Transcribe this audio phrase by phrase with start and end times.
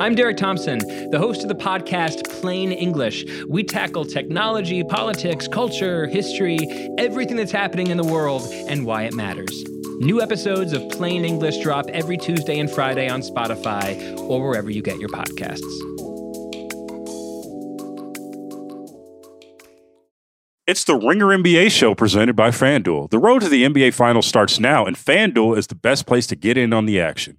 [0.00, 0.78] I'm Derek Thompson,
[1.10, 3.24] the host of the podcast Plain English.
[3.48, 6.58] We tackle technology, politics, culture, history,
[6.98, 9.64] everything that's happening in the world, and why it matters.
[9.98, 14.82] New episodes of Plain English drop every Tuesday and Friday on Spotify or wherever you
[14.82, 15.58] get your podcasts.
[20.68, 23.10] It's the Ringer NBA show presented by FanDuel.
[23.10, 26.36] The road to the NBA Finals starts now, and FanDuel is the best place to
[26.36, 27.38] get in on the action.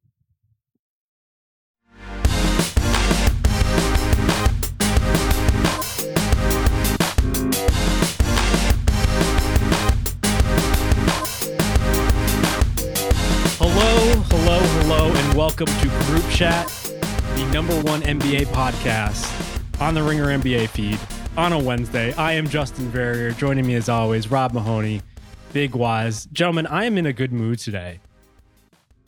[13.63, 16.67] Hello, hello, hello, and welcome to Group Chat,
[17.35, 19.23] the number one NBA podcast
[19.79, 20.99] on the Ringer NBA feed
[21.37, 22.11] on a Wednesday.
[22.13, 23.31] I am Justin Verrier.
[23.33, 25.03] Joining me as always, Rob Mahoney,
[25.53, 26.25] Big Wise.
[26.33, 27.99] Gentlemen, I am in a good mood today.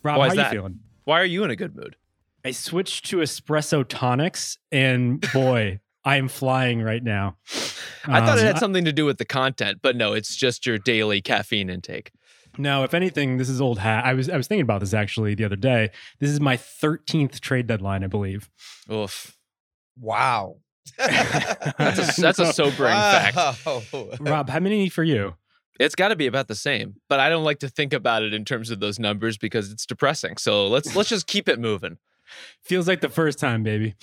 [0.04, 0.78] Rob, Why how is you feeling?
[1.02, 1.96] Why are you in a good mood?
[2.44, 7.38] I switched to espresso tonics, and boy, I am flying right now.
[8.06, 10.64] I thought it Um, had something to do with the content, but no, it's just
[10.64, 12.12] your daily caffeine intake.
[12.58, 14.04] No, if anything, this is old hat.
[14.04, 15.90] I was I was thinking about this actually the other day.
[16.20, 18.50] This is my 13th trade deadline, I believe.
[18.90, 19.36] Oof.
[19.98, 20.56] Wow.
[20.98, 23.36] That's a that's a sobering fact.
[23.36, 23.82] Wow.
[24.20, 25.34] Rob, how many for you?
[25.80, 28.32] It's got to be about the same, but I don't like to think about it
[28.32, 30.36] in terms of those numbers because it's depressing.
[30.36, 31.98] So let's let's just keep it moving.
[32.62, 33.94] Feels like the first time, baby.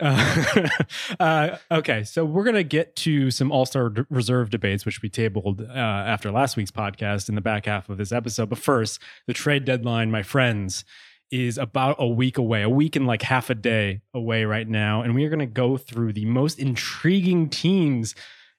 [0.00, 0.68] Uh,
[1.20, 5.08] uh, okay, so we're gonna get to some All Star d- Reserve debates, which we
[5.08, 8.48] tabled uh, after last week's podcast in the back half of this episode.
[8.48, 10.84] But first, the trade deadline, my friends,
[11.30, 15.02] is about a week away, a week and like half a day away right now,
[15.02, 18.14] and we are gonna go through the most intriguing teams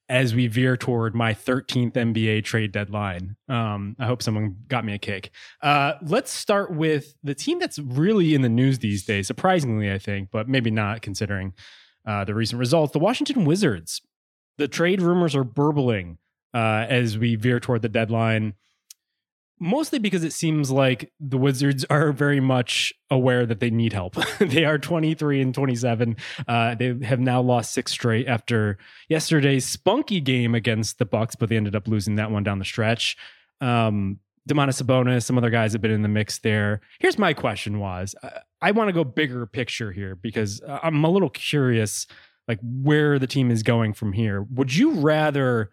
[0.07, 3.35] as we veer toward my 13th NBA trade deadline.
[3.49, 5.31] Um, I hope someone got me a cake.
[5.61, 9.97] Uh, let's start with the team that's really in the news these days, surprisingly, I
[9.97, 11.53] think, but maybe not considering
[12.05, 12.93] uh, the recent results.
[12.93, 14.01] The Washington Wizards.
[14.57, 16.17] The trade rumors are burbling
[16.53, 18.53] uh, as we veer toward the deadline.
[19.59, 24.15] Mostly because it seems like the Wizards are very much aware that they need help.
[24.39, 26.17] they are 23 and 27.
[26.47, 28.77] Uh, they have now lost six straight after
[29.07, 32.65] yesterday's spunky game against the Bucks, but they ended up losing that one down the
[32.65, 33.17] stretch.
[33.61, 36.81] Um, Domantas Sabonis, some other guys have been in the mix there.
[36.99, 41.03] Here's my question: Wos I, I want to go bigger picture here because uh, I'm
[41.03, 42.05] a little curious,
[42.47, 44.43] like where the team is going from here.
[44.43, 45.71] Would you rather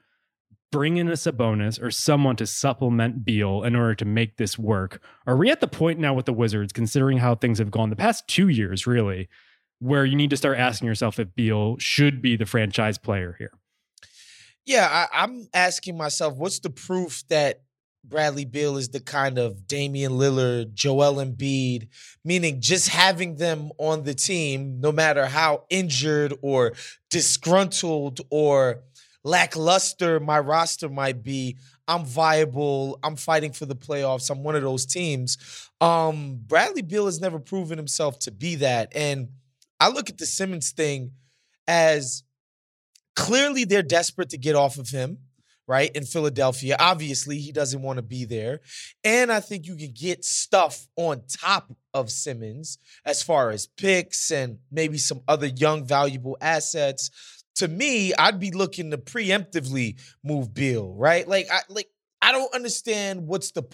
[0.73, 5.01] bring in a Sabonis or someone to supplement Beal in order to make this work?
[5.27, 7.97] Are we at the point now with the Wizards, considering how things have gone the
[7.97, 9.29] past two years, really,
[9.79, 13.53] where you need to start asking yourself if Beal should be the franchise player here?
[14.65, 17.63] Yeah, I, I'm asking myself, what's the proof that
[18.05, 21.89] Bradley Beal is the kind of Damian Lillard, Joel Embiid,
[22.25, 26.73] meaning just having them on the team, no matter how injured or
[27.11, 28.83] disgruntled or
[29.25, 31.57] lackluster my roster might be,
[31.89, 32.99] I'm viable.
[33.03, 34.31] I'm fighting for the playoffs.
[34.31, 35.71] I'm one of those teams.
[35.81, 38.93] Um, Bradley Beal has never proven himself to be that.
[38.95, 39.29] And
[39.81, 41.13] I look at the Simmons thing
[41.67, 42.23] as
[43.17, 45.19] clearly they're desperate to get off of him,
[45.67, 45.91] right?
[45.95, 46.77] In Philadelphia.
[46.79, 48.61] Obviously, he doesn't want to be there.
[49.05, 54.31] And I think you can get stuff on top of Simmons as far as picks
[54.31, 57.11] and maybe some other young, valuable assets
[57.57, 61.27] to me, I'd be looking to preemptively move Beal, right?
[61.27, 61.89] Like I like
[62.21, 63.65] I don't understand what's the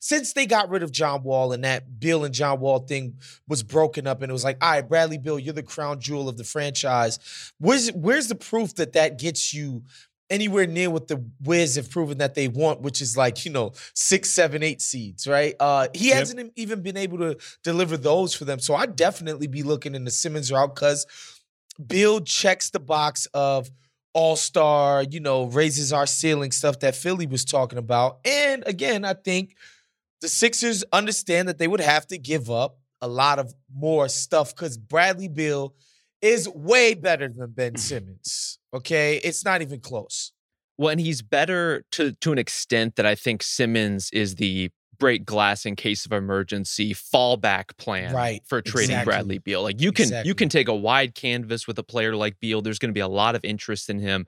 [0.00, 3.62] since they got rid of John Wall and that Beal and John Wall thing was
[3.62, 6.36] broken up and it was like, all right, Bradley Beal, you're the crown jewel of
[6.36, 7.52] the franchise.
[7.58, 9.84] Where's where's the proof that that gets you
[10.28, 13.72] anywhere near what the Wiz have proven that they want, which is like you know
[13.94, 15.54] six, seven, eight seeds, right?
[15.58, 16.18] Uh, he yep.
[16.18, 18.58] hasn't even been able to deliver those for them.
[18.58, 21.06] So I'd definitely be looking in the Simmons route because
[21.84, 23.70] Beal checks the box of
[24.12, 28.18] all star, you know, raises our ceiling stuff that Philly was talking about.
[28.24, 29.56] And again, I think
[30.22, 34.54] the Sixers understand that they would have to give up a lot of more stuff
[34.54, 35.74] because Bradley Beal
[36.22, 37.78] is way better than Ben mm.
[37.78, 38.58] Simmons.
[38.72, 39.20] Okay.
[39.22, 40.32] It's not even close.
[40.78, 45.24] Well, and he's better to to an extent that I think Simmons is the break
[45.24, 48.42] glass in case of emergency fallback plan right.
[48.46, 49.10] for trading exactly.
[49.10, 49.62] Bradley Beal.
[49.62, 50.28] Like you can exactly.
[50.28, 52.62] you can take a wide canvas with a player like Beal.
[52.62, 54.26] There's going to be a lot of interest in him.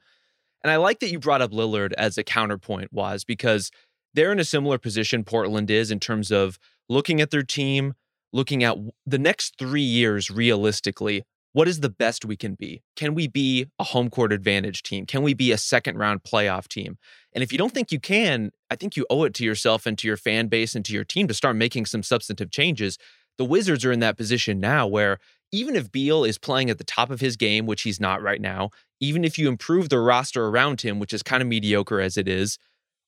[0.62, 3.70] And I like that you brought up Lillard as a counterpoint was because
[4.15, 7.94] they're in a similar position Portland is in terms of looking at their team,
[8.32, 8.76] looking at
[9.06, 11.25] the next 3 years realistically
[11.58, 12.84] what is the best we can be?
[12.94, 15.06] Can we be a home court advantage team?
[15.06, 16.99] Can we be a second round playoff team?
[17.32, 19.99] And if you don't think you can, I think you owe it to yourself and
[19.99, 22.96] to your fan base and to your team to start making some substantive changes.
[23.38, 25.19] The Wizards are in that position now where
[25.50, 28.40] even if Beal is playing at the top of his game, which he's not right
[28.40, 28.70] now,
[29.00, 32.28] even if you improve the roster around him, which is kind of mediocre as it
[32.28, 32.56] is,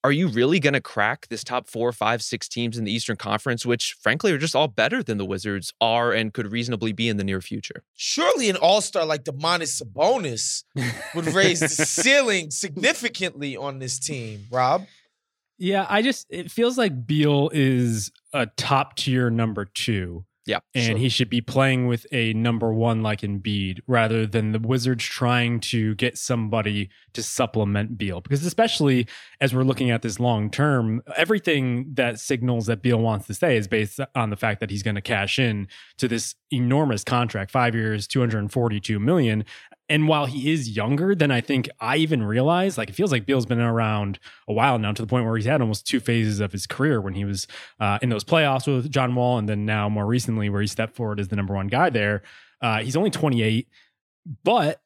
[0.02, 3.16] are you really going to crack this top four, five, six teams in the Eastern
[3.16, 7.08] Conference, which frankly are just all better than the Wizards are and could reasonably be
[7.08, 7.84] in the near future?
[7.94, 10.64] Surely an all star like Domantas Sabonis
[11.14, 14.86] would raise the ceiling significantly on this team, Rob.
[15.58, 20.24] Yeah, I just, it feels like Beal is a top tier number two.
[20.46, 20.60] Yeah.
[20.74, 20.96] And sure.
[20.96, 25.60] he should be playing with a number one like Embiid rather than the Wizards trying
[25.60, 28.20] to get somebody to supplement Beal.
[28.20, 29.06] Because especially
[29.40, 33.56] as we're looking at this long term, everything that signals that Beal wants to stay
[33.56, 37.50] is based on the fact that he's going to cash in to this enormous contract,
[37.50, 39.44] five years, 242 million.
[39.90, 43.26] And while he is younger than I think I even realized, like it feels like
[43.26, 46.38] Beal's been around a while now to the point where he's had almost two phases
[46.38, 47.48] of his career when he was
[47.80, 50.94] uh, in those playoffs with John Wall, and then now more recently where he stepped
[50.94, 52.22] forward as the number one guy there.
[52.62, 53.66] Uh, he's only 28,
[54.44, 54.80] but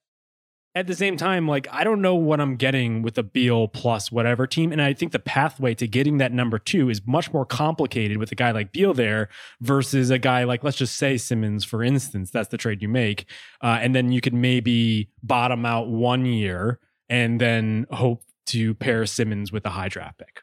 [0.75, 4.11] at the same time, like I don't know what I'm getting with a Beal plus
[4.11, 7.47] whatever team, and I think the pathway to getting that number two is much more
[7.47, 9.29] complicated with a guy like Beal there
[9.61, 12.31] versus a guy like let's just say Simmons, for instance.
[12.31, 13.27] That's the trade you make,
[13.63, 19.07] uh, and then you could maybe bottom out one year and then hope to pair
[19.07, 20.43] Simmons with a high draft pick.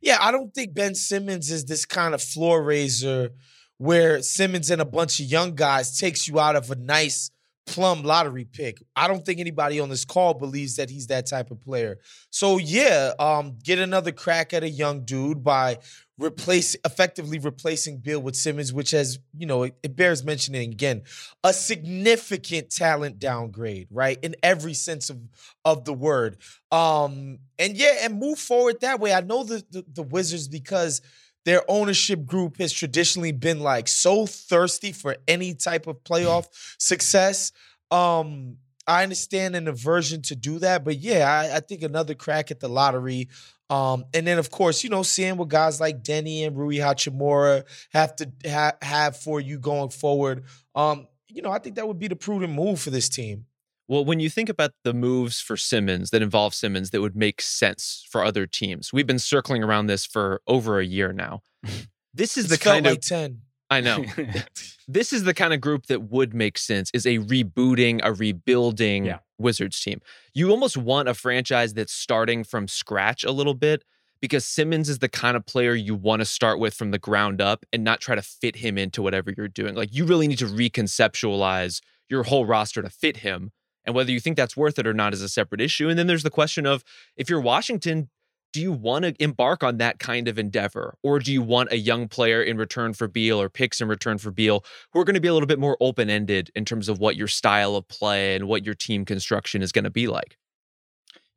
[0.00, 3.30] Yeah, I don't think Ben Simmons is this kind of floor raiser
[3.78, 7.30] where Simmons and a bunch of young guys takes you out of a nice
[7.68, 8.82] plum lottery pick.
[8.96, 11.98] I don't think anybody on this call believes that he's that type of player.
[12.30, 15.78] So yeah, um, get another crack at a young dude by
[16.18, 21.02] replace effectively replacing Beal with Simmons, which has, you know, it, it bears mentioning again,
[21.44, 24.18] a significant talent downgrade, right?
[24.22, 25.18] In every sense of
[25.64, 26.38] of the word.
[26.72, 29.12] Um, and yeah, and move forward that way.
[29.12, 31.02] I know the, the, the Wizards because
[31.48, 36.46] their ownership group has traditionally been like so thirsty for any type of playoff
[36.78, 37.52] success.
[37.90, 42.50] Um, I understand an aversion to do that, but yeah, I, I think another crack
[42.50, 43.28] at the lottery.
[43.70, 47.64] Um, and then of course, you know, seeing what guys like Deni and Rui Hachimura
[47.94, 50.44] have to ha- have for you going forward.
[50.74, 53.46] Um, you know, I think that would be the prudent move for this team.
[53.88, 57.40] Well, when you think about the moves for Simmons that involve Simmons that would make
[57.40, 61.42] sense for other teams, we've been circling around this for over a year now.
[62.14, 63.42] This is the kind like of 10.
[63.70, 64.04] I know.
[64.88, 69.04] this is the kind of group that would make sense is a rebooting, a rebuilding
[69.04, 69.18] yeah.
[69.38, 70.00] Wizards team.
[70.34, 73.84] You almost want a franchise that's starting from scratch a little bit
[74.20, 77.40] because Simmons is the kind of player you want to start with from the ground
[77.40, 79.74] up and not try to fit him into whatever you're doing.
[79.74, 83.52] Like you really need to reconceptualize your whole roster to fit him.
[83.88, 85.88] And whether you think that's worth it or not is a separate issue.
[85.88, 86.84] And then there's the question of
[87.16, 88.10] if you're Washington,
[88.52, 90.94] do you want to embark on that kind of endeavor?
[91.02, 94.18] Or do you want a young player in return for Beal or picks in return
[94.18, 96.90] for Beal who are going to be a little bit more open ended in terms
[96.90, 100.06] of what your style of play and what your team construction is going to be
[100.06, 100.36] like?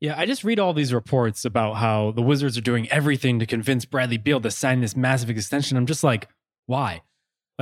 [0.01, 3.45] Yeah, I just read all these reports about how the Wizards are doing everything to
[3.45, 5.77] convince Bradley Beal to sign this massive extension.
[5.77, 6.27] I'm just like,
[6.65, 7.03] why?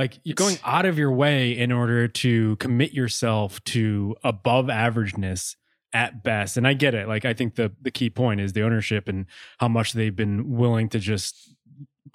[0.00, 5.56] Like you're going out of your way in order to commit yourself to above averageness
[5.92, 6.56] at best.
[6.56, 7.06] And I get it.
[7.06, 9.26] Like I think the the key point is the ownership and
[9.58, 11.54] how much they've been willing to just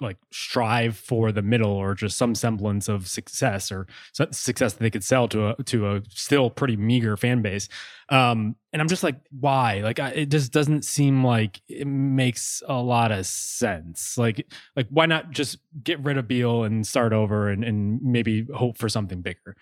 [0.00, 4.90] like strive for the middle or just some semblance of success or success that they
[4.90, 7.68] could sell to a to a still pretty meager fan base.
[8.08, 9.80] Um, and I'm just like, why?
[9.80, 14.16] Like, I, it just doesn't seem like it makes a lot of sense.
[14.16, 18.46] Like, like why not just get rid of Beal and start over and and maybe
[18.54, 19.56] hope for something bigger?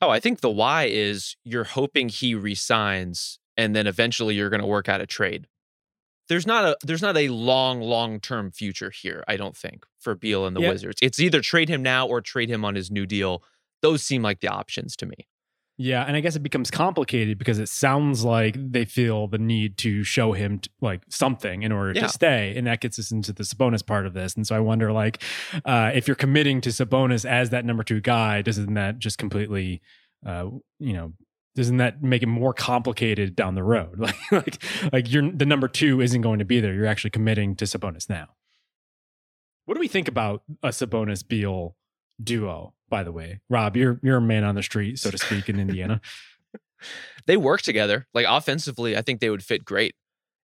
[0.00, 4.60] Oh, I think the why is you're hoping he resigns and then eventually you're going
[4.60, 5.46] to work out a trade
[6.28, 9.24] there's not a there's not a long long term future here.
[9.28, 10.98] I don't think for Beal and the Wizards.
[11.02, 13.42] It's either trade him now or trade him on his new deal.
[13.82, 15.28] Those seem like the options to me.
[15.78, 19.76] Yeah, and I guess it becomes complicated because it sounds like they feel the need
[19.78, 22.02] to show him t- like something in order yeah.
[22.02, 24.34] to stay, and that gets us into the Sabonis part of this.
[24.34, 25.22] And so I wonder, like,
[25.66, 29.82] uh, if you're committing to Sabonis as that number two guy, doesn't that just completely,
[30.24, 30.46] uh,
[30.78, 31.12] you know,
[31.56, 33.98] doesn't that make it more complicated down the road?
[33.98, 36.74] Like, like, like you're the number two isn't going to be there.
[36.74, 38.28] You're actually committing to Sabonis now.
[39.64, 41.76] What do we think about a Sabonis Beal
[42.22, 42.74] duo?
[42.88, 45.58] By the way, Rob, you're you're a man on the street, so to speak, in
[45.58, 46.00] Indiana.
[47.26, 48.06] they work together.
[48.14, 49.94] Like offensively, I think they would fit great.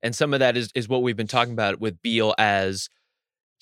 [0.02, 2.88] And some of that is is what we've been talking about with Beal as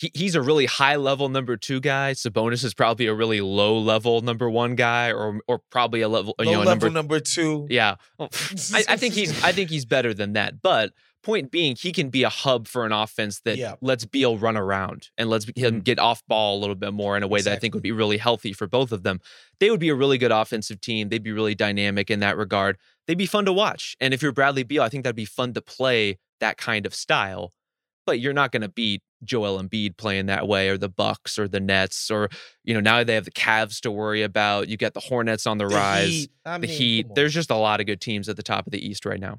[0.01, 2.13] he, he's a really high level number two guy.
[2.13, 6.35] Sabonis is probably a really low level number one guy, or or probably a level
[6.39, 7.67] low you know level number, number two.
[7.69, 8.31] Yeah, well,
[8.73, 10.63] I, I, think he's I think he's better than that.
[10.63, 10.93] But
[11.23, 13.75] point being, he can be a hub for an offense that yeah.
[13.83, 15.79] lets Beal run around and lets him mm-hmm.
[15.81, 17.51] get off ball a little bit more in a way exactly.
[17.53, 19.21] that I think would be really healthy for both of them.
[19.59, 21.11] They would be a really good offensive team.
[21.11, 22.79] They'd be really dynamic in that regard.
[23.07, 23.97] They'd be fun to watch.
[24.01, 26.95] And if you're Bradley Beal, I think that'd be fun to play that kind of
[26.95, 27.53] style.
[28.19, 31.61] You're not going to beat Joel Embiid playing that way, or the Bucks, or the
[31.61, 32.29] Nets, or
[32.65, 34.69] you know now they have the Cavs to worry about.
[34.69, 36.31] You get the Hornets on the, the rise, Heat.
[36.45, 37.07] the mean, Heat.
[37.15, 39.39] There's just a lot of good teams at the top of the East right now.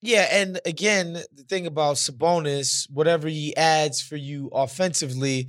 [0.00, 5.48] Yeah, and again, the thing about Sabonis, whatever he adds for you offensively,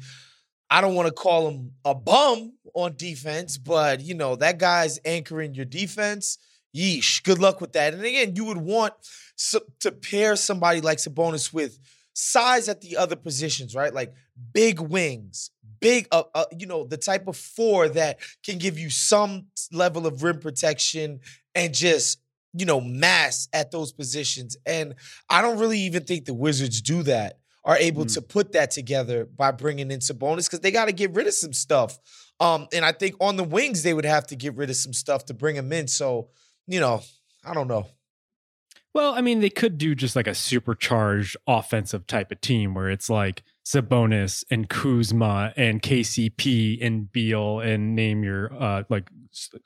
[0.69, 5.00] I don't want to call him a bum on defense, but you know that guy's
[5.03, 6.38] anchoring your defense.
[6.75, 7.93] Yeesh, good luck with that.
[7.93, 8.93] And again, you would want
[9.79, 11.79] to pair somebody like Sabonis with
[12.15, 13.93] size at the other positions, right?
[13.93, 14.13] Like
[14.53, 18.89] big wings, big, uh, uh, you know, the type of four that can give you
[18.89, 21.19] some level of rim protection
[21.53, 22.19] and just,
[22.53, 24.55] you know, mass at those positions.
[24.65, 24.95] And
[25.29, 28.13] I don't really even think the Wizards do that, are able mm.
[28.13, 31.34] to put that together by bringing in Sabonis because they got to get rid of
[31.34, 32.00] some stuff.
[32.39, 34.93] Um, and I think on the wings, they would have to get rid of some
[34.93, 35.88] stuff to bring him in.
[35.88, 36.29] So,
[36.65, 37.01] you know,
[37.43, 37.88] I don't know.
[38.96, 42.90] Well, I mean, they could do just like a supercharged offensive type of team where
[42.90, 49.10] it's like Sabonis and Kuzma and KCP and Beal and name your uh like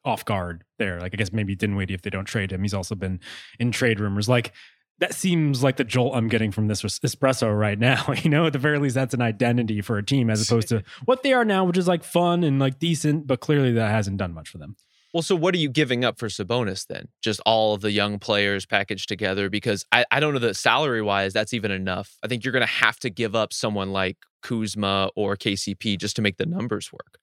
[0.04, 1.00] off guard there.
[1.00, 2.64] Like I guess maybe Dinwiddie if they don't trade him.
[2.64, 3.20] He's also been
[3.60, 4.28] in trade rumors.
[4.28, 4.52] Like
[4.98, 8.12] that seems like the jolt I'm getting from this espresso right now.
[8.24, 10.84] You know, at the very least, that's an identity for a team as opposed to
[11.06, 14.18] what they are now, which is like fun and like decent, but clearly that hasn't
[14.18, 14.76] done much for them.
[15.13, 17.08] Well, so what are you giving up for Sabonis then?
[17.22, 19.50] Just all of the young players packaged together?
[19.50, 22.18] Because I, I don't know that salary wise, that's even enough.
[22.24, 26.16] I think you're going to have to give up someone like Kuzma or KCP just
[26.18, 27.18] to make the numbers work.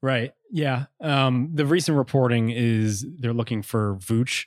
[0.00, 0.32] Right.
[0.50, 0.86] Yeah.
[1.00, 4.46] Um, the recent reporting is they're looking for Vooch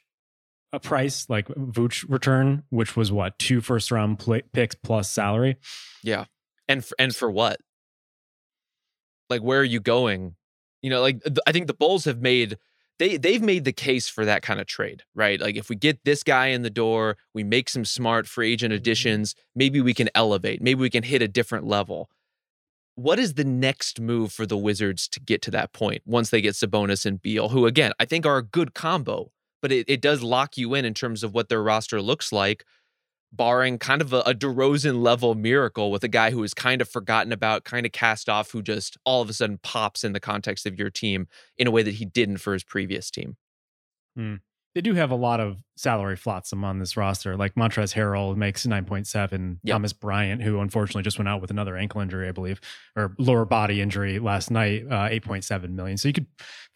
[0.73, 4.23] a price, like Vooch return, which was what two first round
[4.53, 5.57] picks plus salary.
[6.03, 6.25] Yeah.
[6.67, 7.59] And for, and for what?
[9.29, 10.35] Like, where are you going?
[10.81, 12.57] You know, like I think the Bulls have made
[12.99, 15.39] they they've made the case for that kind of trade, right?
[15.39, 18.71] Like if we get this guy in the door, we make some smart free agent
[18.71, 18.77] mm-hmm.
[18.77, 22.09] additions, maybe we can elevate, maybe we can hit a different level.
[22.95, 26.41] What is the next move for the Wizards to get to that point once they
[26.41, 30.01] get Sabonis and Beal, who again I think are a good combo, but it, it
[30.01, 32.63] does lock you in in terms of what their roster looks like
[33.35, 36.89] barring kind of a, a DeRozan level miracle with a guy who is kind of
[36.89, 40.19] forgotten about, kind of cast off, who just all of a sudden pops in the
[40.19, 41.27] context of your team
[41.57, 43.37] in a way that he didn't for his previous team.
[44.15, 44.35] Hmm.
[44.75, 47.37] They do have a lot of salary flotsam on this roster.
[47.37, 49.59] Like Montrezl Harrell makes 9.7.
[49.63, 49.73] Yep.
[49.73, 52.59] Thomas Bryant, who unfortunately just went out with another ankle injury, I believe,
[52.93, 55.97] or lower body injury last night, uh, 8.7 million.
[55.97, 56.27] So you could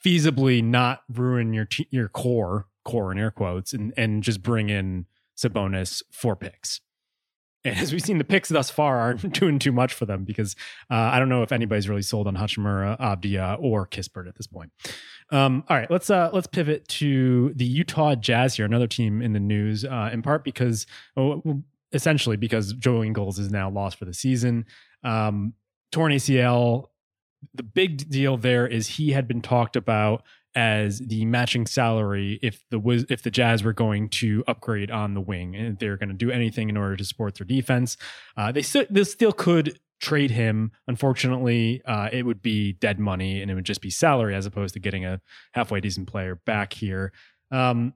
[0.03, 4.69] feasibly not ruin your t- your core, core in air quotes, and and just bring
[4.69, 5.05] in
[5.39, 6.81] Sabonis four picks.
[7.65, 10.55] And as we've seen, the picks thus far aren't doing too much for them because
[10.89, 14.48] uh, I don't know if anybody's really sold on Hachimura, Avdija, or Kispert at this
[14.48, 14.72] point.
[15.31, 19.34] Um, all right, let's uh, let's pivot to the Utah Jazz here, another team in
[19.34, 21.41] the news, uh, in part because, well,
[21.91, 24.65] essentially because Joe Ingles is now lost for the season.
[25.03, 25.53] Um,
[25.91, 26.88] torn ACL.
[27.53, 30.24] The big deal there is he had been talked about
[30.55, 35.21] as the matching salary if the if the Jazz were going to upgrade on the
[35.21, 37.97] wing and they're going to do anything in order to support their defense.
[38.35, 40.71] Uh, they still they still could trade him.
[40.87, 44.73] Unfortunately, uh, it would be dead money and it would just be salary as opposed
[44.73, 45.21] to getting a
[45.53, 47.11] halfway decent player back here.
[47.51, 47.93] Um,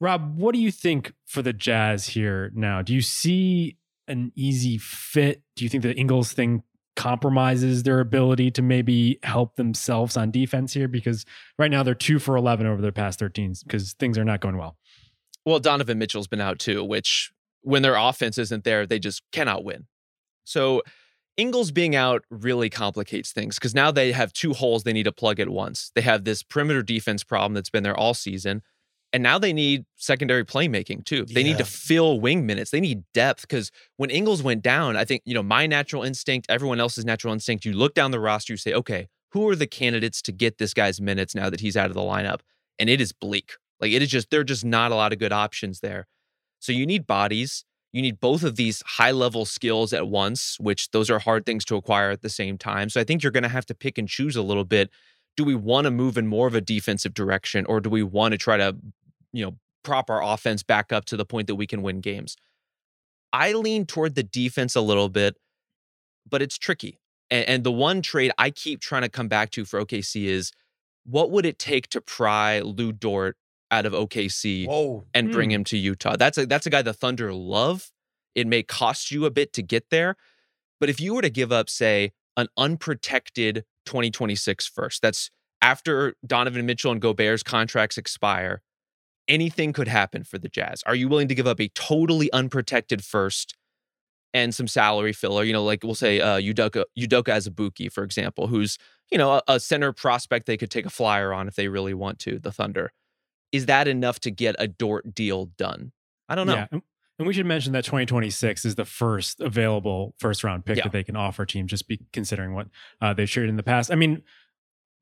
[0.00, 2.82] Rob, what do you think for the Jazz here now?
[2.82, 3.76] Do you see
[4.08, 5.42] an easy fit?
[5.54, 6.62] Do you think the Ingles thing
[6.96, 10.88] compromises their ability to maybe help themselves on defense here?
[10.88, 11.24] Because
[11.58, 14.56] right now they're two for 11 over their past 13 because things are not going
[14.56, 14.76] well.
[15.44, 17.32] Well, Donovan Mitchell's been out too, which
[17.62, 19.86] when their offense isn't there, they just cannot win.
[20.44, 20.82] So
[21.36, 25.12] Ingles being out really complicates things because now they have two holes they need to
[25.12, 25.90] plug at once.
[25.94, 28.62] They have this perimeter defense problem that's been there all season.
[29.12, 31.26] And now they need secondary playmaking too.
[31.26, 31.48] They yeah.
[31.48, 32.70] need to fill wing minutes.
[32.70, 36.46] They need depth because when Ingles went down, I think, you know, my natural instinct,
[36.48, 39.66] everyone else's natural instinct, you look down the roster, you say, okay, who are the
[39.66, 42.40] candidates to get this guy's minutes now that he's out of the lineup?
[42.78, 43.52] And it is bleak.
[43.80, 46.06] Like it is just, there are just not a lot of good options there.
[46.58, 47.64] So you need bodies.
[47.92, 51.64] You need both of these high level skills at once, which those are hard things
[51.66, 52.88] to acquire at the same time.
[52.88, 54.88] So I think you're going to have to pick and choose a little bit.
[55.36, 58.32] Do we want to move in more of a defensive direction or do we want
[58.32, 58.76] to try to,
[59.32, 62.36] you know, prop our offense back up to the point that we can win games?
[63.32, 65.36] I lean toward the defense a little bit,
[66.28, 66.98] but it's tricky.
[67.30, 70.52] And, and the one trade I keep trying to come back to for OKC is
[71.04, 73.36] what would it take to pry Lu Dort
[73.70, 75.06] out of OKC Whoa.
[75.14, 75.32] and mm.
[75.32, 75.56] bring hmm.
[75.56, 76.16] him to Utah.
[76.16, 77.90] That's a that's a guy the Thunder love.
[78.34, 80.16] It may cost you a bit to get there,
[80.78, 86.64] but if you were to give up, say, an unprotected 2026 first, that's after Donovan
[86.64, 88.62] Mitchell and Gobert's contracts expire,
[89.32, 90.82] anything could happen for the Jazz.
[90.86, 93.56] Are you willing to give up a totally unprotected first
[94.34, 95.42] and some salary filler?
[95.42, 98.78] You know, like we'll say uh, Udoka Udoka Azubuike, for example, who's
[99.10, 101.94] you know a, a center prospect they could take a flyer on if they really
[101.94, 102.38] want to.
[102.38, 102.92] The Thunder
[103.52, 105.92] is that enough to get a Dort deal done?
[106.28, 106.66] I don't know.
[106.72, 106.80] Yeah.
[107.18, 110.84] And we should mention that 2026 is the first available first round pick yeah.
[110.84, 112.68] that they can offer teams, just be considering what
[113.00, 113.92] uh, they've shared in the past.
[113.92, 114.22] I mean,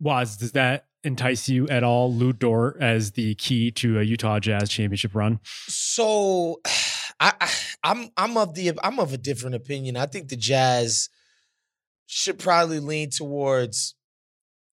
[0.00, 4.38] Wos, does that entice you at all, Lu Dort, as the key to a Utah
[4.38, 5.40] Jazz championship run?
[5.44, 6.60] So,
[7.20, 7.50] I, I,
[7.84, 9.96] I'm I'm of the I'm of a different opinion.
[9.96, 11.10] I think the Jazz
[12.06, 13.94] should probably lean towards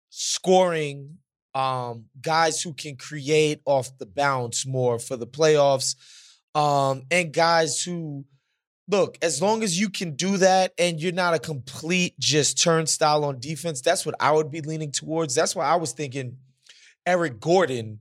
[0.10, 1.18] scoring
[1.54, 5.96] um, guys who can create off the bounce more for the playoffs,
[6.56, 8.26] um, and guys who
[8.88, 13.26] look as long as you can do that and you're not a complete just turnstile
[13.26, 13.82] on defense.
[13.82, 15.36] That's what I would be leaning towards.
[15.36, 16.38] That's why I was thinking
[17.06, 18.00] Eric Gordon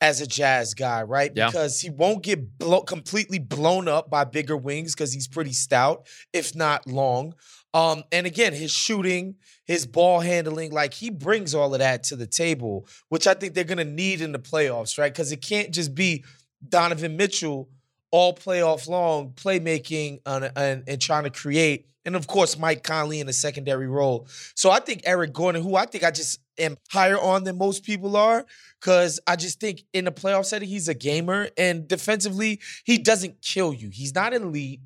[0.00, 1.30] as a jazz guy, right?
[1.34, 1.46] Yeah.
[1.46, 6.08] Because he won't get blow, completely blown up by bigger wings because he's pretty stout,
[6.32, 7.34] if not long.
[7.72, 12.16] Um, and again, his shooting, his ball handling, like he brings all of that to
[12.16, 15.12] the table, which I think they're gonna need in the playoffs, right?
[15.12, 16.24] Because it can't just be
[16.68, 17.68] Donovan Mitchell
[18.12, 21.86] all playoff long, playmaking and, and, and trying to create.
[22.04, 24.28] And of course, Mike Conley in a secondary role.
[24.54, 27.84] So I think Eric Gordon, who I think I just am higher on than most
[27.84, 28.44] people are,
[28.80, 31.48] because I just think in a playoff setting, he's a gamer.
[31.56, 33.88] And defensively, he doesn't kill you.
[33.88, 34.80] He's not elite.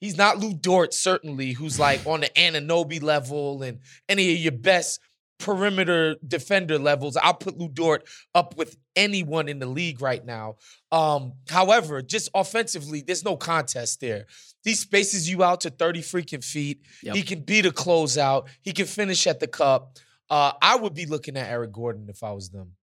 [0.00, 4.52] He's not Lu Dort, certainly, who's like on the Anunoby level and any of your
[4.52, 4.98] best
[5.42, 7.16] perimeter defender levels.
[7.16, 10.56] I'll put Lu Dort up with anyone in the league right now.
[10.92, 14.26] Um, however, just offensively, there's no contest there.
[14.62, 16.82] He spaces you out to 30 freaking feet.
[17.02, 17.16] Yep.
[17.16, 18.46] He can beat a closeout.
[18.62, 19.98] He can finish at the cup.
[20.30, 22.76] Uh, I would be looking at Eric Gordon if I was them.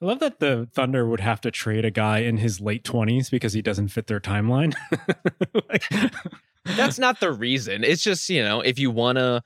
[0.00, 3.30] I love that the Thunder would have to trade a guy in his late 20s
[3.30, 4.74] because he doesn't fit their timeline.
[5.68, 6.12] like,
[6.64, 7.84] That's not the reason.
[7.84, 9.42] It's just, you know, if you want to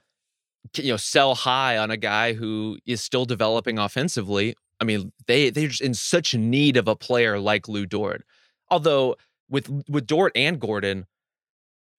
[0.77, 5.51] you know sell high on a guy who is still developing offensively, I mean, they
[5.51, 8.25] they're just in such need of a player like Lu Dort.
[8.71, 9.17] Although
[9.49, 11.07] with with Dort and Gordon,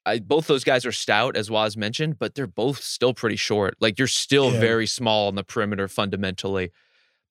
[0.06, 3.76] I, both those guys are stout, as Wos mentioned, but they're both still pretty short.
[3.80, 4.60] Like you're still yeah.
[4.60, 6.72] very small on the perimeter fundamentally.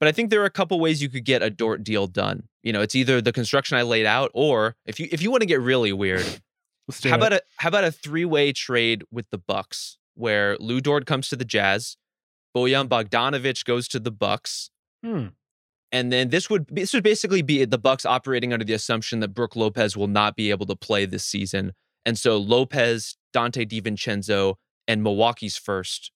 [0.01, 2.49] But I think there are a couple ways you could get a Dort deal done.
[2.63, 5.43] You know, it's either the construction I laid out, or if you if you want
[5.43, 6.27] to get really weird,
[7.05, 7.13] how it.
[7.15, 11.29] about a how about a three way trade with the Bucks, where Lu Dort comes
[11.29, 11.97] to the Jazz,
[12.57, 14.71] Bojan Bogdanovic goes to the Bucks,
[15.05, 15.29] hmm.
[15.91, 19.35] and then this would this would basically be the Bucks operating under the assumption that
[19.35, 21.73] Brook Lopez will not be able to play this season,
[22.05, 24.55] and so Lopez, Donte DiVincenzo,
[24.87, 26.13] and Milwaukee's first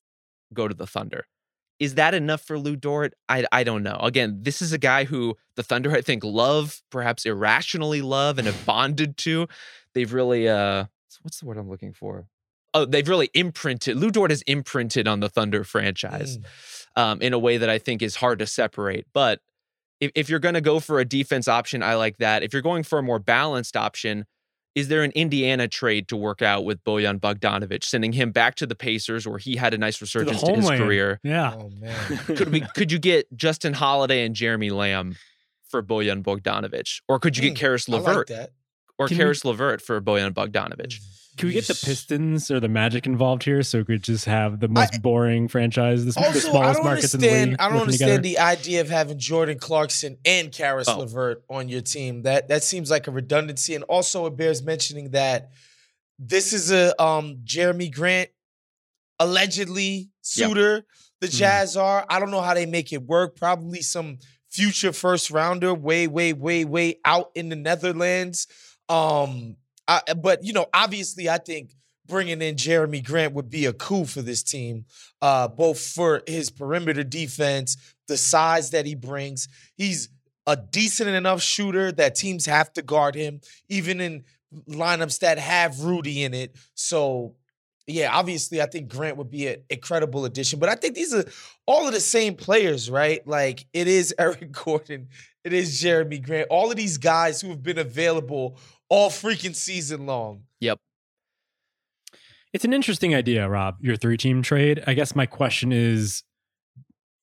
[0.54, 1.26] go to the Thunder.
[1.78, 3.14] Is that enough for Lu Dort?
[3.28, 3.98] I, I don't know.
[4.02, 8.46] Again, this is a guy who the Thunder, I think, love, perhaps irrationally love, and
[8.46, 9.46] have bonded to.
[9.94, 10.87] They've really, uh,
[11.22, 12.26] what's the word I'm looking for?
[12.74, 13.96] Oh, they've really imprinted.
[13.96, 17.02] Lu Dort has imprinted on the Thunder franchise mm.
[17.02, 19.07] um, in a way that I think is hard to separate.
[19.12, 19.40] But
[20.00, 22.42] if, if you're going to go for a defense option, I like that.
[22.42, 24.26] If you're going for a more balanced option,
[24.74, 28.66] is there an Indiana trade to work out with Bojan Bogdanovic, sending him back to
[28.66, 31.20] the Pacers where he had a nice resurgence to, to his career?
[31.22, 31.54] Yeah.
[31.57, 32.18] Oh man.
[32.37, 35.16] could we could you get Justin Holiday and Jeremy Lamb
[35.68, 37.00] for Bojan Bogdanovic?
[37.09, 38.31] Or could you get mm, Caris LeVert?
[38.31, 38.50] Like
[38.98, 41.00] or Can Caris we, LeVert for Bojan Bogdanovic?
[41.38, 44.59] Can we get the Pistons or the Magic involved here so we could just have
[44.59, 47.57] the most I, boring franchise, the, also, the smallest markets in the league?
[47.59, 48.22] I don't understand together?
[48.22, 50.98] the idea of having Jordan Clarkson and Caris oh.
[50.98, 52.22] LeVert on your team.
[52.22, 53.74] That that seems like a redundancy.
[53.74, 55.51] And also it bears mentioning that
[56.18, 58.31] this is a um, Jerami Grant
[59.20, 60.74] allegedly suitor.
[60.74, 60.85] Yep.
[61.20, 61.37] The mm-hmm.
[61.37, 61.83] Jazz mm.
[61.83, 62.05] are.
[62.09, 63.37] I don't know how they make it work.
[63.37, 64.18] Probably some
[64.51, 68.48] future first rounder, way, way, way, way out in the Netherlands.
[68.88, 69.57] Um,
[69.88, 71.72] I, but you know, obviously, I think
[72.07, 74.85] bringing in Jerami Grant would be a coup for this team,
[75.22, 79.48] uh, both for his perimeter defense, the size that he brings.
[79.77, 80.11] He's
[80.46, 84.24] a decent enough shooter that teams have to guard him, even in
[84.68, 86.57] lineups that have Rudy in it.
[86.74, 87.35] So,
[87.87, 90.59] yeah, obviously, I think Grant would be an incredible addition.
[90.59, 91.24] But I think these are
[91.66, 93.27] all of the same players, right?
[93.27, 95.09] Like it is Eric Gordon,
[95.44, 100.07] it is Jerami Grant, all of these guys who have been available all freaking season
[100.07, 100.44] long.
[100.61, 100.79] Yep.
[102.53, 104.83] It's an interesting idea, Rob, your three team trade.
[104.87, 106.22] I guess my question is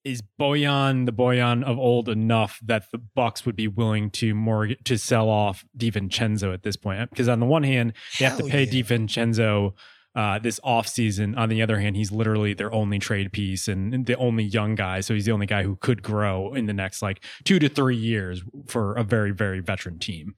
[0.03, 4.67] is Bojan the Bojan of old enough that the Bucks would be willing to more
[4.67, 7.09] to sell off DiVincenzo at this point?
[7.09, 8.83] Because on the one hand, they Hell have to pay yeah.
[8.83, 9.73] DiVincenzo
[10.15, 11.37] uh, this offseason.
[11.37, 15.01] On the other hand, he's literally their only trade piece and the only young guy.
[15.01, 17.97] So he's the only guy who could grow in the next like two to three
[17.97, 20.35] years for a very, very veteran team.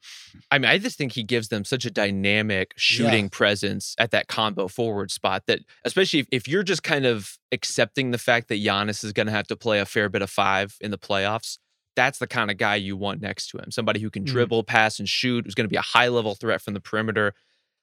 [0.51, 3.29] I mean, I just think he gives them such a dynamic shooting yeah.
[3.31, 8.11] presence at that combo forward spot that, especially if, if you're just kind of accepting
[8.11, 10.75] the fact that Giannis is going to have to play a fair bit of five
[10.81, 11.57] in the playoffs,
[11.95, 13.71] that's the kind of guy you want next to him.
[13.71, 14.27] Somebody who can mm.
[14.27, 17.33] dribble, pass, and shoot, who's going to be a high level threat from the perimeter.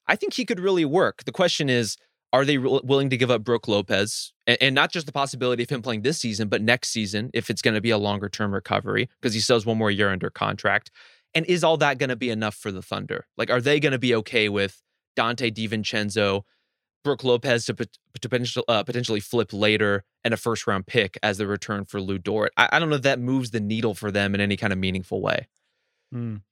[0.07, 1.25] I think he could really work.
[1.25, 1.97] The question is,
[2.33, 5.63] are they re- willing to give up Brook Lopez and, and, not just the possibility
[5.63, 8.29] of him playing this season, but next season if it's going to be a longer
[8.29, 10.91] term recovery because he still has one more year under contract?
[11.33, 13.27] And is all that going to be enough for the Thunder?
[13.37, 14.83] Like, are they going to be okay with
[15.17, 16.43] Donte DiVincenzo,
[17.05, 21.39] Brook Lopez to, to potential, uh, potentially flip later and a first round pick as
[21.39, 22.53] the return for Lu Dort?
[22.57, 24.79] I, I, don't know if that moves the needle for them in any kind of
[24.79, 25.47] meaningful way.
[26.13, 26.43] Mm.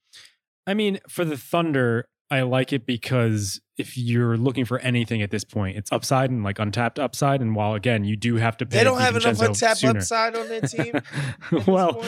[0.66, 5.30] I mean, for the Thunder, I like it because if you're looking for anything at
[5.30, 7.42] this point, it's upside and like untapped upside.
[7.42, 8.78] And while again, you do have to pay.
[8.78, 9.98] They don't have enough untapped sooner.
[9.98, 10.98] upside on their team.
[11.66, 12.02] well,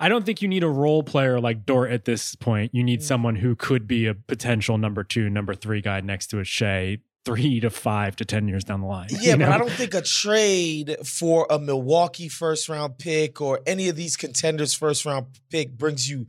[0.00, 2.74] I don't think you need a role player like Dort at this point.
[2.74, 3.04] You need mm.
[3.04, 6.98] someone who could be a potential number two, number three guy next to a Shai
[7.24, 9.08] three to five to ten years down the line.
[9.20, 9.46] Yeah, know?
[9.46, 13.94] but I don't think a trade for a Milwaukee first round pick or any of
[13.94, 16.26] these contenders first round pick brings you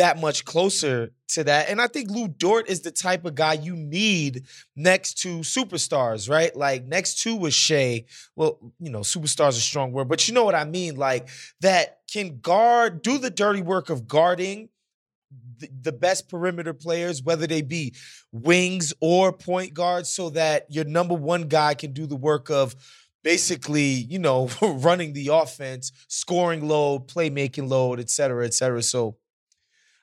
[0.00, 1.68] that much closer to that.
[1.68, 6.30] And I think Lu Dort is the type of guy you need next to superstars,
[6.30, 6.56] right?
[6.56, 8.06] Like next to a Shai.
[8.34, 10.96] Well, you know, superstars a strong word, but you know what I mean?
[10.96, 11.28] Like
[11.60, 14.70] that can guard, do the dirty work of guarding
[15.82, 17.94] the best perimeter players, whether they be
[18.32, 22.74] wings or point guards, so that your number one guy can do the work of
[23.22, 28.82] basically, you know, running the offense, scoring load, playmaking load, et cetera, et cetera.
[28.82, 29.18] So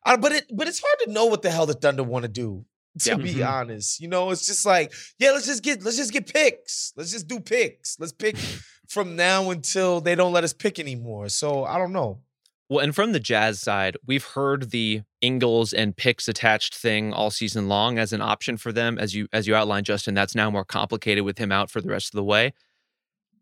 [0.08, 2.30] uh, but it but it's hard to know what the hell the Thunder want to
[2.30, 2.66] do.
[3.02, 3.48] To be mm-hmm.
[3.48, 6.94] honest, you know, it's just like, yeah, let's just get let's just get picks.
[6.98, 8.00] Let's just do picks.
[8.00, 8.38] Let's pick
[8.88, 11.30] from now until they don't let us pick anymore.
[11.30, 12.22] So I don't know.
[12.70, 17.30] Well, and from the Jazz side, we've heard the Ingles and picks attached thing all
[17.30, 18.98] season long as an option for them.
[18.98, 21.90] As you as you outlined, Justin, that's now more complicated with him out for the
[21.90, 22.54] rest of the way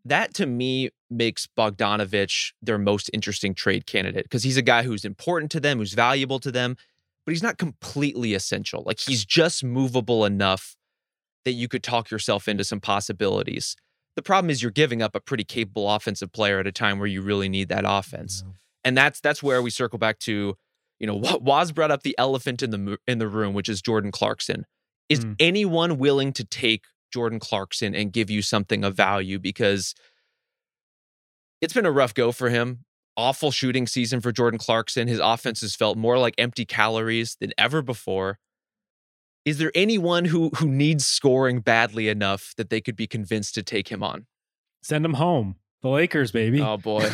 [0.06, 5.04] that to me makes Bogdanovic their most interesting trade candidate because he's a guy who's
[5.04, 6.76] important to them, who's valuable to them,
[7.24, 8.82] but he's not completely essential.
[8.84, 10.76] Like he's just movable enough
[11.44, 13.76] that you could talk yourself into some possibilities.
[14.16, 17.06] The problem is you're giving up a pretty capable offensive player at a time where
[17.06, 18.42] you really need that offense.
[18.44, 18.52] Yeah.
[18.84, 20.56] And that's that's where we circle back to,
[20.98, 24.10] you know, Wos brought up the elephant in the in the room, which is Jordan
[24.10, 24.66] Clarkson.
[25.08, 25.36] Is mm.
[25.38, 29.94] anyone willing to take Jordan Clarkson and give you something of value because
[31.60, 32.84] it's been a rough go for him.
[33.16, 35.08] Awful shooting season for Jordan Clarkson.
[35.08, 38.38] His offense has felt more like empty calories than ever before.
[39.46, 43.62] Is there anyone who who needs scoring badly enough that they could be convinced to
[43.62, 44.26] take him on?
[44.82, 45.56] Send him home.
[45.82, 46.60] The Lakers, baby.
[46.60, 47.08] Oh boy.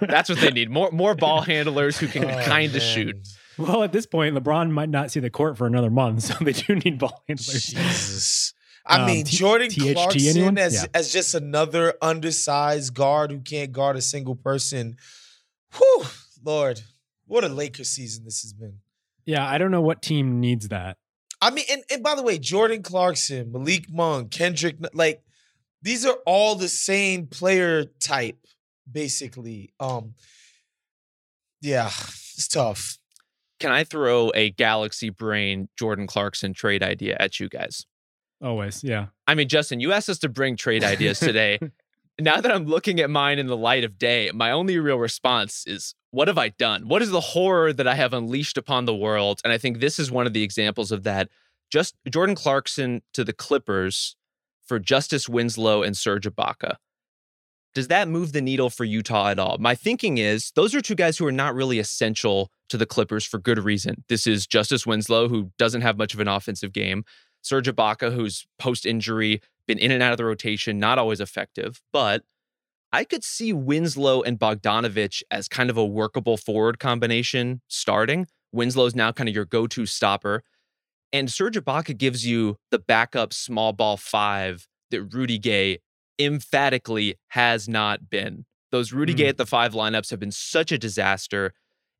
[0.00, 0.68] That's what they need.
[0.68, 3.16] More more ball handlers who can oh, kind of shoot.
[3.56, 6.52] Well, at this point, LeBron might not see the court for another month, so they
[6.52, 7.66] do need ball handlers.
[7.66, 8.54] Jesus.
[8.90, 10.86] I um, mean, Jordan T- Clarkson as yeah.
[10.92, 14.96] as just another undersized guard who can't guard a single person.
[15.76, 16.04] Whew,
[16.44, 16.80] Lord,
[17.26, 18.78] what a Lakers season this has been.
[19.24, 20.96] Yeah, I don't know what team needs that.
[21.40, 25.22] I mean, and, and by the way, Jordan Clarkson, Malik Monk, Kendrick, like
[25.80, 28.44] these are all the same player type,
[28.90, 29.72] basically.
[29.78, 30.14] Um,
[31.62, 32.98] yeah, it's tough.
[33.60, 37.86] Can I throw a galaxy brain Jordan Clarkson trade idea at you guys?
[38.42, 39.06] Always, yeah.
[39.26, 41.58] I mean, Justin, you asked us to bring trade ideas today.
[42.20, 45.64] now that I'm looking at mine in the light of day, my only real response
[45.66, 46.88] is what have I done?
[46.88, 49.40] What is the horror that I have unleashed upon the world?
[49.44, 51.28] And I think this is one of the examples of that.
[51.70, 54.16] Just Jordan Clarkson to the Clippers
[54.66, 56.76] for Justice Winslow and Serge Ibaka.
[57.74, 59.56] Does that move the needle for Utah at all?
[59.58, 63.24] My thinking is those are two guys who are not really essential to the Clippers
[63.24, 64.02] for good reason.
[64.08, 67.04] This is Justice Winslow, who doesn't have much of an offensive game.
[67.42, 71.80] Serge Ibaka, who's post injury, been in and out of the rotation, not always effective.
[71.92, 72.22] But
[72.92, 78.26] I could see Winslow and Bogdanovic as kind of a workable forward combination starting.
[78.52, 80.42] Winslow's now kind of your go to stopper.
[81.12, 85.78] And Serge Ibaka gives you the backup small ball five that Rudy Gay
[86.18, 88.44] emphatically has not been.
[88.70, 89.18] Those Rudy mm.
[89.18, 91.52] Gay at the five lineups have been such a disaster.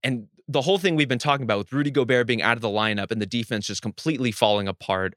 [0.02, 2.68] And the whole thing we've been talking about with Rudy Gobert being out of the
[2.68, 5.14] lineup and the defense just completely falling apart.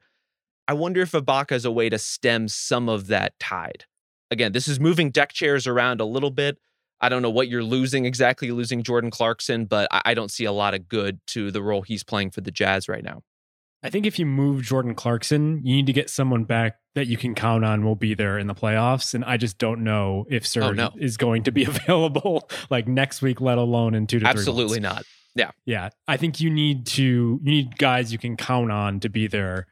[0.66, 3.84] I wonder if Ibaka is a way to stem some of that tide.
[4.30, 6.58] Again, this is moving deck chairs around a little bit.
[7.00, 10.52] I don't know what you're losing exactly, losing Jordan Clarkson, but I don't see a
[10.52, 13.22] lot of good to the role he's playing for the Jazz right now.
[13.82, 17.18] I think if you move Jordan Clarkson, you need to get someone back that you
[17.18, 19.12] can count on will be there in the playoffs.
[19.12, 20.90] And I just don't know if Serge oh, no.
[20.98, 24.30] is going to be available like next week, let alone in two to three.
[24.30, 25.04] Absolutely not.
[25.34, 25.50] Yeah.
[25.66, 25.90] Yeah.
[26.08, 29.66] I think you need to you need guys you can count on to be there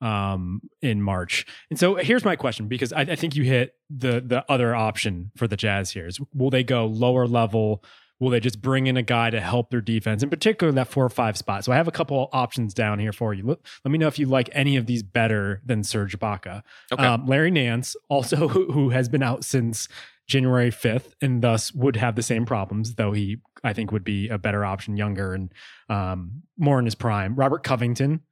[0.00, 1.46] um in March.
[1.70, 5.30] And so here's my question because I, I think you hit the the other option
[5.36, 7.82] for the Jazz here is will they go lower level?
[8.18, 11.04] Will they just bring in a guy to help their defense, in particular that four
[11.04, 11.64] or five spot?
[11.64, 13.46] So I have a couple options down here for you.
[13.46, 16.62] Let, let me know if you like any of these better than Serge Ibaka.
[16.90, 17.04] Okay.
[17.04, 19.86] Um, Larry Nance, also who, who has been out since
[20.26, 24.28] January 5th and thus would have the same problems, though he, I think, would be
[24.28, 25.52] a better option, younger and
[25.88, 27.34] um, more in his prime.
[27.34, 28.22] Robert Covington,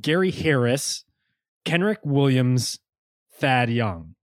[0.00, 1.04] Gary Harris,
[1.64, 2.78] Kenrich Williams,
[3.34, 4.14] Thad Young.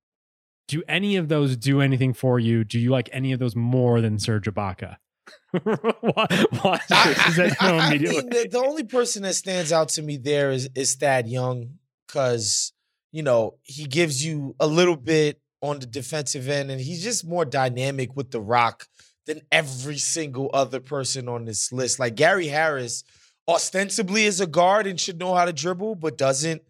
[0.67, 2.63] Do any of those do anything for you?
[2.63, 4.97] Do you like any of those more than Serge Ibaka?
[5.61, 6.27] why,
[6.61, 10.51] why I, I, I mean, the, the, only person that stands out to me there
[10.51, 12.73] is is Thad Young because
[13.11, 17.25] you know he gives you a little bit on the defensive end, and he's just
[17.25, 18.87] more dynamic with the rock
[19.25, 21.99] than every single other person on this list.
[21.99, 23.03] Like Gary Harris,
[23.47, 26.61] ostensibly is a guard and should know how to dribble, but doesn't.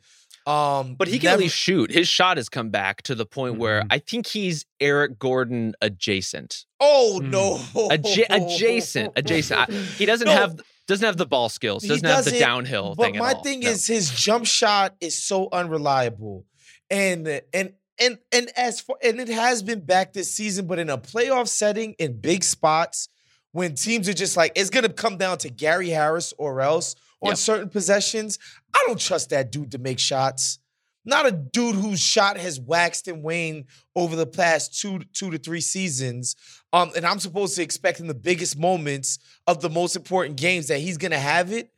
[0.46, 1.92] Um, but he can never, at least shoot.
[1.92, 3.62] His shot has come back to the point mm-hmm.
[3.62, 6.66] where I think he's Eric Gordon adjacent.
[6.80, 7.30] Oh mm.
[7.30, 7.56] no,
[7.90, 9.70] Adja- adjacent, adjacent.
[9.70, 10.32] he doesn't no.
[10.32, 11.84] have doesn't have the ball skills.
[11.84, 12.96] Doesn't, doesn't have the downhill.
[12.96, 13.70] But thing my thing no.
[13.70, 16.46] is his jump shot is so unreliable,
[16.90, 20.90] and and and and as for and it has been back this season, but in
[20.90, 23.10] a playoff setting in big spots
[23.58, 27.30] when teams are just like it's gonna come down to Gary Harris or else on
[27.30, 27.38] yep.
[27.38, 28.38] certain possessions.
[28.72, 30.60] I don't trust that dude to make shots.
[31.06, 33.66] Not a dude whose shot has waxed and waned
[33.96, 36.36] over the past two, two to three seasons.
[36.72, 39.18] Um, and I'm supposed to expect in the biggest moments
[39.48, 41.72] of the most important games that he's gonna have it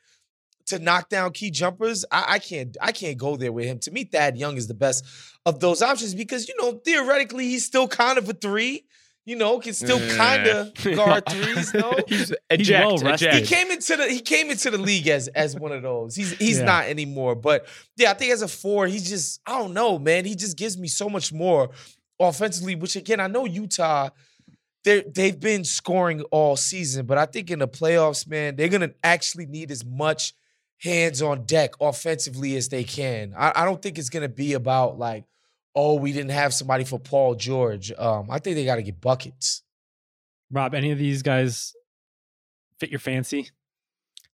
[0.66, 2.04] to knock down key jumpers.
[2.12, 3.80] I, I can't I can't go there with him.
[3.80, 5.06] To me, Thad Young is the best
[5.46, 8.84] of those options because you know theoretically he's still kind of a three
[9.26, 11.74] you know, can still kind of guard threes.
[11.74, 13.34] No, he's, he's well rested.
[13.34, 16.16] He came into the he came into the league as as one of those.
[16.16, 16.66] He's he's yeah.
[16.66, 17.36] not anymore.
[17.36, 20.26] But yeah, I think as a four, he's just I don't know, man.
[20.26, 21.70] He just gives me so much more
[22.20, 22.76] offensively.
[22.76, 24.10] Which again, I know Utah.
[24.84, 28.92] They they've been scoring all season, but I think in the playoffs, man, they're gonna
[29.04, 30.34] actually need as much
[30.82, 33.34] hands on deck offensively as they can.
[33.38, 35.26] I, I don't think it's gonna be about like
[35.76, 37.92] oh, we didn't have somebody for Paul George.
[37.98, 39.64] Um, I think they got to get buckets.
[40.52, 41.74] Rob, any of these guys
[42.80, 43.50] fit your fancy?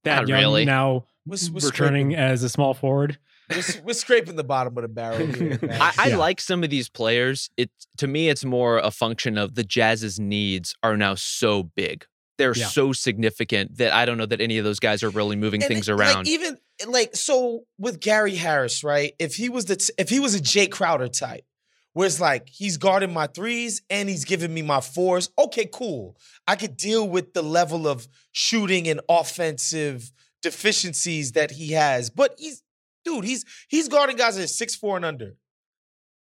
[0.03, 0.65] That Not Young really.
[0.65, 2.15] now we're, we're returning scraping.
[2.15, 3.17] as a small forward.
[3.49, 5.25] We're, we're, scraping the bottom of the barrel.
[5.27, 6.17] Here, I, I yeah.
[6.17, 7.49] like some of these players.
[7.57, 12.05] It to me, it's more a function of the Jazz's needs are now so big.
[12.37, 12.67] They're yeah.
[12.67, 15.67] so significant that I don't know that any of those guys are really moving and
[15.67, 16.25] things it, around.
[16.25, 19.13] Like even like so with Gary Harris, right?
[19.19, 21.45] If he was the t- if he was a Jae Crowder type,
[21.93, 26.17] where it's like he's guarding my threes and he's giving me my fours, okay, cool.
[26.45, 32.35] I could deal with the level of shooting and offensive deficiencies that he has, but
[32.37, 32.61] he's
[33.05, 35.35] dude, he's he's guarding guys that are six four and under,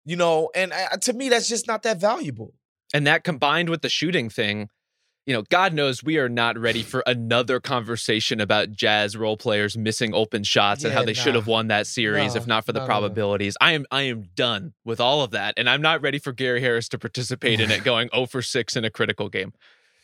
[0.05, 2.53] you know, and uh, to me that's just not that valuable.
[2.93, 4.69] And that combined with the shooting thing
[5.27, 9.77] you know, God knows we are not ready for another conversation about Jazz role players
[9.77, 11.21] missing open shots and how they nah.
[11.21, 13.57] should have won that series no, if not for the no, probabilities.
[13.61, 13.69] No.
[13.69, 16.61] I am I am done with all of that, and I'm not ready for Gary
[16.61, 19.53] Harris to participate in it, going 0 for 6 in a critical game.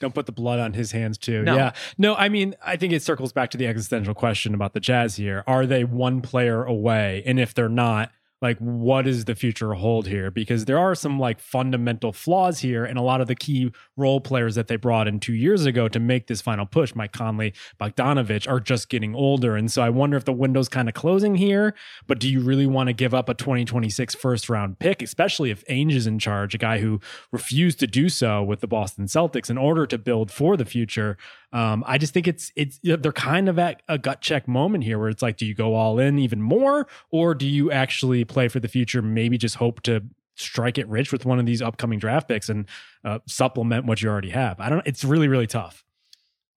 [0.01, 1.43] Don't put the blood on his hands too.
[1.43, 1.57] No.
[1.57, 1.73] Yeah.
[1.97, 5.17] No, I mean, I think it circles back to the existential question about the Jazz
[5.17, 5.43] here.
[5.49, 7.25] Are they one player away?
[7.27, 10.31] And if they're not, like what does the future hold here?
[10.31, 14.21] Because there are some like fundamental flaws here and a lot of the key role
[14.21, 16.95] players that they brought in two years ago to make this final push.
[16.95, 19.57] Mike conley Bogdanovic are just getting older.
[19.57, 21.75] And so i wonder if the window's kind of closing here
[22.07, 25.65] but do you really want to give up a 2026 first round pick especially if
[25.67, 27.01] ainge is in charge a guy who
[27.33, 31.17] refused to do so with the boston celtics in order to build for the future
[31.53, 34.99] um, I just think it's it's they're kind of at a gut check moment here
[34.99, 38.49] where it's like, do you go all in even more, or do you actually play
[38.49, 39.01] for the future?
[39.01, 40.03] Maybe just hope to
[40.35, 42.67] strike it rich with one of these upcoming draft picks and
[43.05, 44.61] uh, supplement what you already have.
[44.61, 44.87] I don't.
[44.87, 45.85] It's really really tough.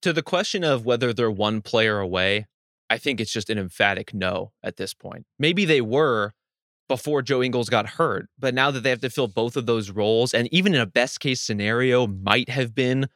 [0.01, 2.47] To the question of whether they're one player away,
[2.89, 5.25] I think it's just an emphatic no at this point.
[5.39, 6.33] Maybe they were
[6.89, 9.89] before Joe Ingles got hurt, but now that they have to fill both of those
[9.89, 13.07] roles, and even in a best case scenario, might have been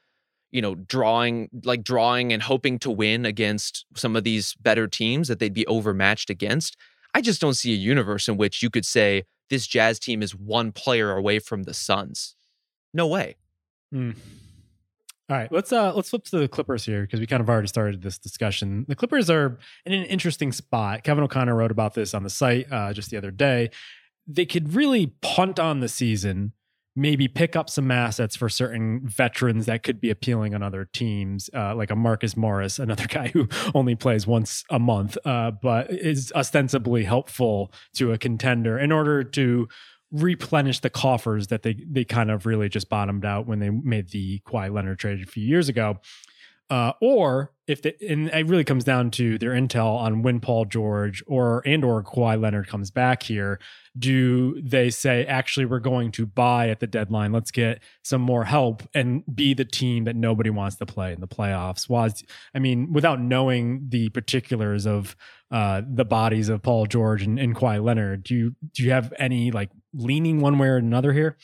[0.55, 5.27] you know, drawing like drawing and hoping to win against some of these better teams
[5.27, 6.77] that they'd be overmatched against.
[7.13, 10.33] I just don't see a universe in which you could say this Jazz team is
[10.33, 12.37] one player away from the Suns.
[12.93, 13.35] No way.
[13.93, 14.15] Mm.
[15.29, 17.67] All right, let's uh let's flip to the Clippers here because we kind of already
[17.67, 18.85] started this discussion.
[18.87, 21.03] The Clippers are in an interesting spot.
[21.03, 23.71] Kevin O'Connor wrote about this on the site uh, just the other day.
[24.25, 26.53] They could really punt on the season
[26.95, 31.49] maybe pick up some assets for certain veterans that could be appealing on other teams,
[31.53, 35.91] uh, like a Marcus Morris, another guy who only plays once a month, uh, but
[35.91, 39.67] is ostensibly helpful to a contender in order to
[40.11, 44.09] replenish the coffers that they they kind of really just bottomed out when they made
[44.09, 45.97] the Kawhi Leonard trade a few years ago.
[46.69, 51.23] Uh, or if and it really comes down to their intel on when Paul George
[51.27, 53.59] or and or Kawhi Leonard comes back here,
[53.97, 57.31] do they say actually we're going to buy at the deadline?
[57.31, 61.21] Let's get some more help and be the team that nobody wants to play in
[61.21, 61.89] the playoffs.
[61.89, 62.23] Was
[62.53, 65.15] I mean, without knowing the particulars of
[65.51, 69.13] uh, the bodies of Paul George and, and Kawhi Leonard, do you do you have
[69.17, 71.37] any like leaning one way or another here?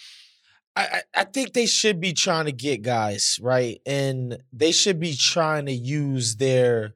[0.75, 3.81] I, I think they should be trying to get guys, right?
[3.85, 6.95] And they should be trying to use their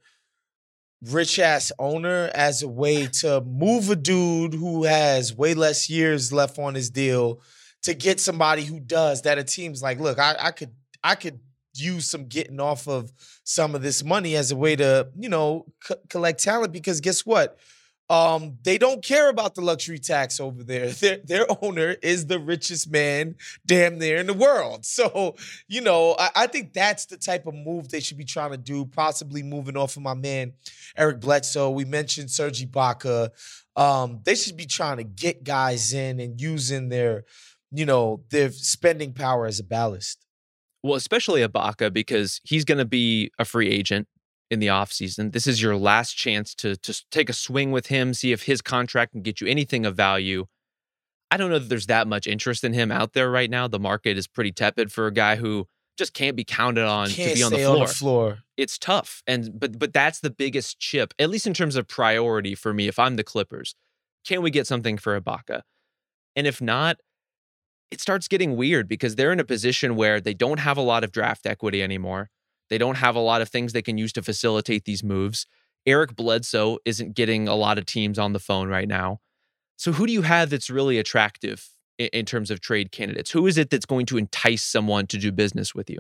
[1.10, 6.32] rich ass owner as a way to move a dude who has way less years
[6.32, 7.42] left on his deal
[7.84, 10.72] to get somebody who does that a team's like, look, I, I could
[11.04, 11.40] I could
[11.76, 13.12] use some getting off of
[13.44, 17.26] some of this money as a way to, you know, c- collect talent because guess
[17.26, 17.60] what?
[18.08, 20.90] Um, they don't care about the luxury tax over there.
[21.06, 24.86] Their their owner is the richest man damn near in the world.
[24.96, 25.36] So,
[25.68, 28.58] you know, I, I, think that's the type of move they should be trying to
[28.58, 30.54] do, possibly moving off of my man
[30.96, 31.70] Eric Bledsoe.
[31.70, 33.32] We mentioned Serge Ibaka.
[33.76, 37.26] Um, they should be trying to get guys in and using their,
[37.72, 40.26] you know, their spending power as a ballast.
[40.82, 44.08] Well, especially Ibaka, because he's gonna be a free agent
[44.50, 45.32] in the offseason.
[45.32, 48.62] This is your last chance to to take a swing with him, see if his
[48.62, 50.46] contract can get you anything of value.
[51.32, 53.68] I don't know that there's that much interest in him out there right now.
[53.68, 57.32] The market is pretty tepid for a guy who just can't be counted on can't
[57.32, 58.40] to be on the, on the, floor.
[58.58, 59.24] It's tough.
[59.28, 62.88] And but but that's the biggest chip, at least in terms of priority for me
[62.88, 63.76] if I'm the Clippers.
[64.26, 65.62] Can we get something for Ibaka?
[66.36, 66.98] And if not,
[67.92, 71.04] it starts getting weird because they're in a position where they don't have a lot
[71.04, 72.30] of draft equity anymore.
[72.70, 75.46] They don't have a lot of things they can use to facilitate these moves.
[75.86, 79.20] Eric Bledsoe isn't getting a lot of teams on the phone right now.
[79.78, 83.32] So, who do you have that's really attractive in, in terms of trade candidates?
[83.32, 86.00] Who is it that's going to entice someone to do business with you?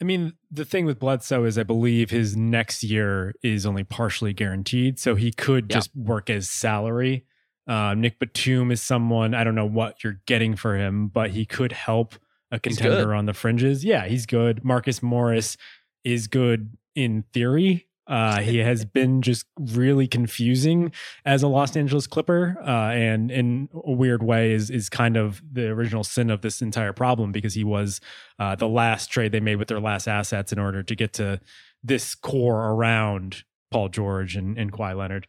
[0.00, 4.32] I mean, the thing with Bledsoe is I believe his next year is only partially
[4.32, 4.98] guaranteed.
[4.98, 5.76] So he could yeah.
[5.76, 7.26] just work as salary.
[7.66, 11.44] Uh, Nick Batum is someone, I don't know what you're getting for him, but he
[11.44, 12.14] could help
[12.50, 13.84] a contender on the fringes.
[13.84, 14.64] Yeah, he's good.
[14.64, 15.56] Marcus Morris
[16.04, 17.86] is good in theory.
[18.06, 20.92] Uh, he has been just really confusing
[21.24, 25.42] as a Los Angeles Clipper, uh, and in a weird way is is kind of
[25.50, 28.00] the original sin of this entire problem because he was
[28.38, 31.40] uh, the last trade they made with their last assets in order to get to
[31.82, 35.26] this core around Paul George and, and Kawhi Leonard.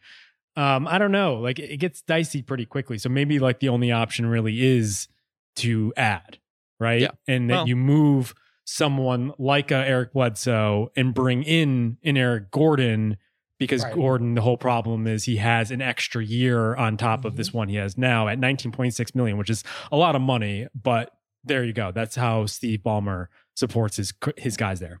[0.54, 2.98] Um, I don't know, like it gets dicey pretty quickly.
[2.98, 5.08] So maybe like the only option really is
[5.56, 6.38] to add
[6.82, 7.00] right?
[7.00, 7.10] Yeah.
[7.26, 12.50] And that well, you move someone like a Eric Bledsoe and bring in an Eric
[12.50, 13.16] Gordon
[13.58, 13.94] because right.
[13.94, 17.28] Gordon, the whole problem is he has an extra year on top mm-hmm.
[17.28, 17.58] of this mm-hmm.
[17.58, 20.66] one he has now at 19.6 million, which is a lot of money.
[20.74, 21.12] But
[21.44, 21.92] there you go.
[21.92, 25.00] That's how Steve Ballmer supports his his guys there.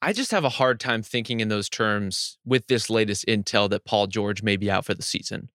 [0.00, 3.84] I just have a hard time thinking in those terms with this latest intel that
[3.84, 5.48] Paul George may be out for the season.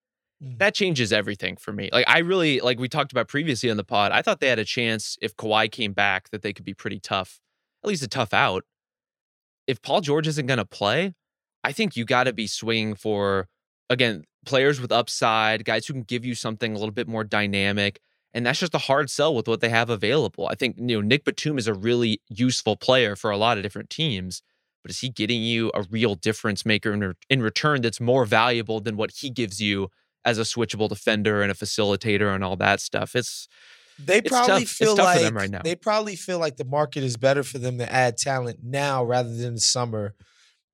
[0.43, 0.57] Mm.
[0.59, 1.89] That changes everything for me.
[1.91, 4.11] Like I really like we talked about previously on the pod.
[4.11, 6.99] I thought they had a chance if Kawhi came back that they could be pretty
[6.99, 7.39] tough,
[7.83, 8.63] at least a tough out.
[9.67, 11.13] If Paul George isn't going to play,
[11.63, 13.47] I think you got to be swinging for
[13.89, 17.99] again players with upside, guys who can give you something a little bit more dynamic.
[18.33, 20.47] And that's just a hard sell with what they have available.
[20.47, 23.63] I think, you know, Nick Batum is a really useful player for a lot of
[23.63, 24.41] different teams,
[24.81, 28.79] but is he getting you a real difference maker in, in return that's more valuable
[28.79, 29.89] than what he gives you
[30.25, 33.15] as a switchable defender and a facilitator and all that stuff?
[33.15, 33.47] It's,
[33.99, 37.77] they probably feel like right they probably feel like the market is better for them
[37.77, 40.15] to add talent now rather than the summer.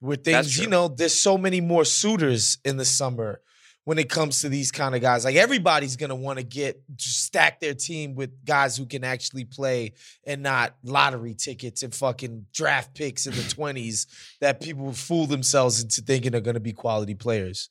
[0.01, 3.41] With things, you know, there's so many more suitors in the summer
[3.83, 5.25] when it comes to these kind of guys.
[5.25, 9.93] Like everybody's gonna want to get stack their team with guys who can actually play
[10.25, 14.07] and not lottery tickets and fucking draft picks in the twenties
[14.39, 17.69] that people fool themselves into thinking are gonna be quality players.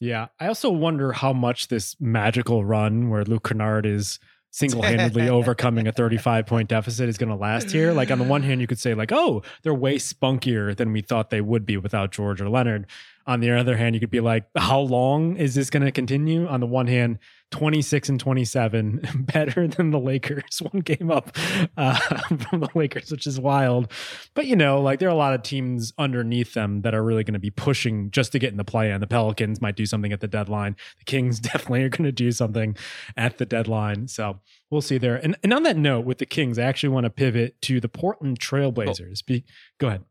[0.00, 4.20] Yeah, I also wonder how much this magical run where Luke Kennard is
[4.50, 7.92] single-handedly overcoming a 35 point deficit is going to last here.
[7.92, 11.02] Like on the one hand you could say like oh they're way spunkier than we
[11.02, 12.86] thought they would be without george or leonard
[13.28, 16.46] on the other hand, you could be like, how long is this going to continue?
[16.46, 17.18] On the one hand,
[17.50, 21.36] 26 and 27, better than the Lakers, one game up
[21.76, 21.94] uh,
[22.48, 23.92] from the Lakers, which is wild.
[24.32, 27.22] But, you know, like there are a lot of teams underneath them that are really
[27.22, 28.90] going to be pushing just to get in the play.
[28.90, 30.74] And the Pelicans might do something at the deadline.
[30.98, 32.78] The Kings definitely are going to do something
[33.14, 34.08] at the deadline.
[34.08, 35.16] So we'll see there.
[35.16, 37.90] And, and on that note, with the Kings, I actually want to pivot to the
[37.90, 39.24] Portland Trailblazers.
[39.26, 39.44] Be,
[39.76, 40.04] go ahead.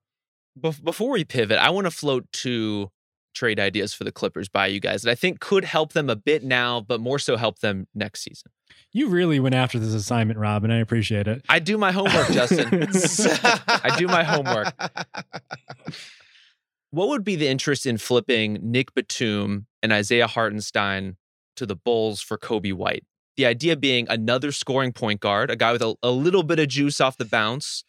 [0.60, 2.92] Before we pivot, I want to float to
[3.34, 6.16] trade ideas for the Clippers by you guys that I think could help them a
[6.16, 8.52] bit now, but more so help them next season.
[8.92, 11.44] You really went after this assignment, Rob, and I appreciate it.
[11.50, 12.88] I do my homework, Justin.
[13.68, 14.74] I do my homework.
[16.92, 21.18] What would be the interest in flipping Nick Batum and Isaiah Hartenstein
[21.58, 23.04] to the Bulls for Coby White?
[23.36, 26.70] The idea being another scoring point guard, a guy with a, a little bit of
[26.70, 27.84] juice off the bounce,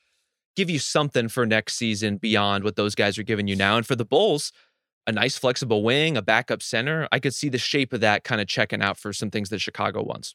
[0.57, 3.76] give you something for next season beyond what those guys are giving you now.
[3.76, 4.53] And for the Bulls,
[5.07, 7.09] a nice flexible wing, a backup center.
[7.11, 9.61] I could see the shape of that kind of checking out for some things that
[9.61, 10.35] Chicago wants.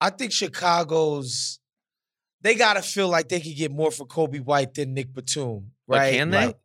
[0.00, 1.58] I think Chicago's
[2.42, 6.12] they gotta feel like they could get more for Coby White than Nick Batum, right?
[6.12, 6.46] But can they?
[6.46, 6.56] Like,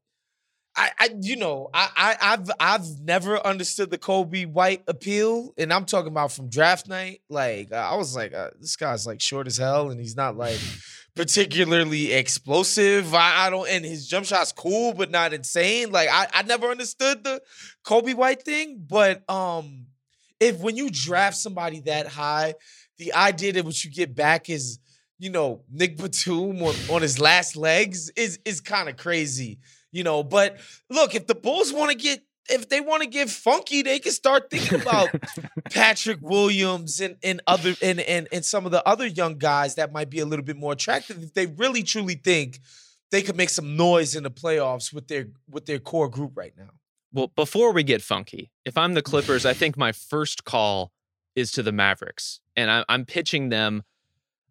[0.75, 5.73] I, I, you know, I, I, I've, I've never understood the Coby White appeal, and
[5.73, 7.21] I'm talking about from draft night.
[7.29, 10.59] Like, I was like, uh, this guy's like short as hell, and he's not like
[11.15, 13.13] particularly explosive.
[13.13, 15.91] I, I, don't, and his jump shot's cool, but not insane.
[15.91, 17.41] Like, I, I never understood the
[17.85, 18.83] Coby White thing.
[18.87, 19.87] But um,
[20.39, 22.55] if when you draft somebody that high,
[22.97, 24.79] the idea that what you get back is,
[25.19, 29.59] you know, Nick Batum on, on his last legs is is kind of crazy
[29.91, 30.23] you know.
[30.23, 30.57] But
[30.89, 34.11] look, if the Bulls want to get if they want to get funky, they can
[34.11, 35.09] start thinking about
[35.71, 39.91] Patrick Williams and, and other and, and and some of the other young guys that
[39.91, 42.59] might be a little bit more attractive if they really truly think
[43.11, 46.53] they could make some noise in the playoffs with their with their core group right
[46.57, 46.69] now.
[47.13, 49.05] Well, before we get funky, if I'm the mm.
[49.05, 50.91] Clippers, I think my first call
[51.35, 53.83] is to the Mavericks, and I, am pitching them.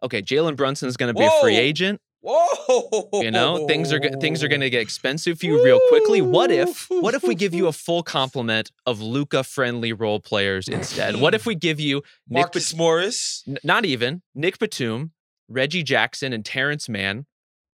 [0.02, 1.38] Okay, Jalen Brunson is going to be Whoa.
[1.38, 2.00] a free agent.
[2.22, 3.08] Whoa!
[3.22, 6.20] You know, things are things are going to get expensive for you real quickly.
[6.20, 10.68] What if what if we give you a full complement of Luka friendly role players
[10.68, 11.16] instead?
[11.16, 13.42] What if we give you Marcus Nick Morris?
[13.48, 15.12] N- not even Nick Batum,
[15.48, 17.24] Reggie Jackson, and Terance Mann.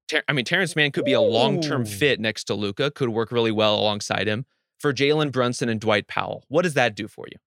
[0.06, 2.92] Ter- I mean, Terance Mann could be a long term fit next to Luka.
[2.92, 4.46] Could work really well alongside him
[4.78, 6.44] for Jalen Brunson and Dwight Powell.
[6.48, 7.38] What does that do for you?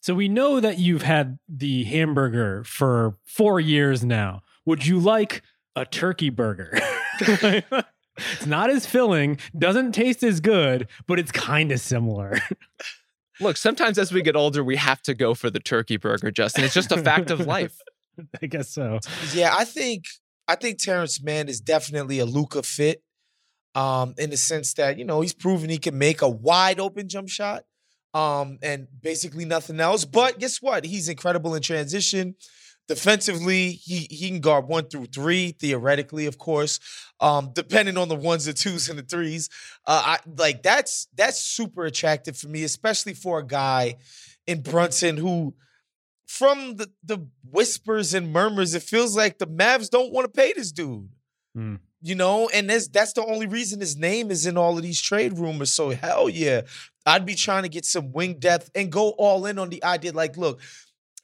[0.00, 4.42] So we know that you've had the hamburger for four years now.
[4.64, 5.42] Would you like
[5.76, 6.70] a turkey burger.
[7.20, 12.40] it's not as filling, doesn't taste as good, but it's kind of similar.
[13.40, 16.64] Look, sometimes as we get older, we have to go for the turkey burger, Justin.
[16.64, 17.78] It's just a fact of life.
[18.42, 18.98] I guess so.
[19.34, 20.06] Yeah, I think
[20.48, 23.02] I think Terance Mann is definitely a Luka fit.
[23.74, 27.10] Um, in the sense that, you know, he's proven he can make a wide open
[27.10, 27.64] jump shot.
[28.14, 30.06] Um, and basically nothing else.
[30.06, 30.86] But guess what?
[30.86, 32.36] He's incredible in transition.
[32.88, 36.78] Defensively, he he can guard one through three theoretically, of course,
[37.18, 39.48] um, depending on the ones the twos and the threes.
[39.86, 43.96] Uh, I like that's that's super attractive for me, especially for a guy
[44.46, 45.54] in Brunson who,
[46.26, 50.52] from the the whispers and murmurs, it feels like the Mavs don't want to pay
[50.52, 51.08] this dude.
[51.56, 51.80] Mm.
[52.02, 55.00] You know, and that's that's the only reason his name is in all of these
[55.00, 55.72] trade rumors.
[55.72, 56.60] So hell yeah,
[57.04, 60.12] I'd be trying to get some wing depth and go all in on the idea.
[60.12, 60.60] Like, look,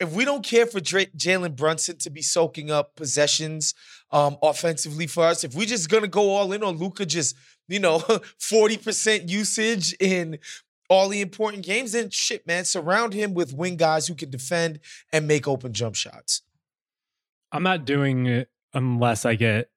[0.03, 3.73] if we don't care for Jalen Brunson to be soaking up possessions
[4.11, 7.37] um, offensively for us, if we're just gonna go all in on Luka, just
[7.69, 7.99] you know,
[8.39, 10.39] forty percent usage in
[10.91, 14.81] all the important games, then shit, man, surround him with wing guys who can defend
[15.13, 16.43] and make open jump shots.
[17.53, 19.71] I'm not doing it unless I get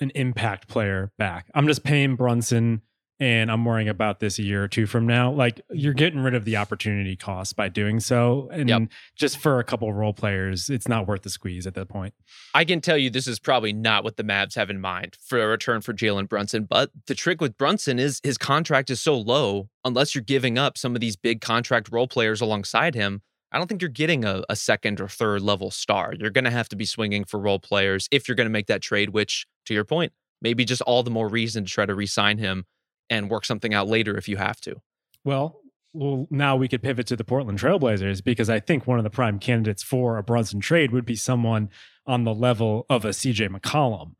[0.00, 1.46] an impact player back.
[1.54, 2.82] I'm just paying Brunson
[3.20, 5.30] and I'm worrying about this a year or two from now.
[5.30, 8.48] Like you're getting rid of the opportunity cost by doing so.
[8.50, 8.82] And yep.
[9.16, 12.14] just for a couple role players, it's not worth the squeeze at that point.
[12.54, 15.40] I can tell you this is probably not what the Mavs have in mind for
[15.40, 16.64] a return for Jalen Brunson.
[16.64, 20.76] But the trick with Brunson is his contract is so low, unless you're giving up
[20.76, 23.22] some of these big contract role players alongside him.
[23.52, 26.14] I don't think you're getting a, a second or third level star.
[26.18, 28.66] You're going to have to be swinging for role players if you're going to make
[28.66, 31.94] that trade, which, to your point, maybe just all the more reason to try to
[31.94, 32.64] re sign him
[33.12, 34.80] and work something out later if you have to.
[35.22, 35.60] Well,
[35.92, 39.10] well, now we could pivot to the Portland Trailblazers because I think one of the
[39.10, 41.68] prime candidates for a Brunson trade would be someone
[42.06, 44.14] on the level of a CJ McCollum.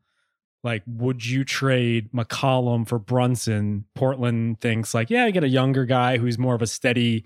[0.63, 3.85] Like, would you trade McCollum for Brunson?
[3.95, 7.25] Portland thinks like, yeah, I get a younger guy who's more of a steady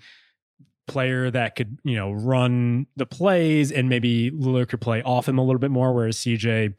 [0.88, 5.38] player that could, you know, run the plays and maybe Lillard could play off him
[5.38, 6.74] a little bit more, whereas CJ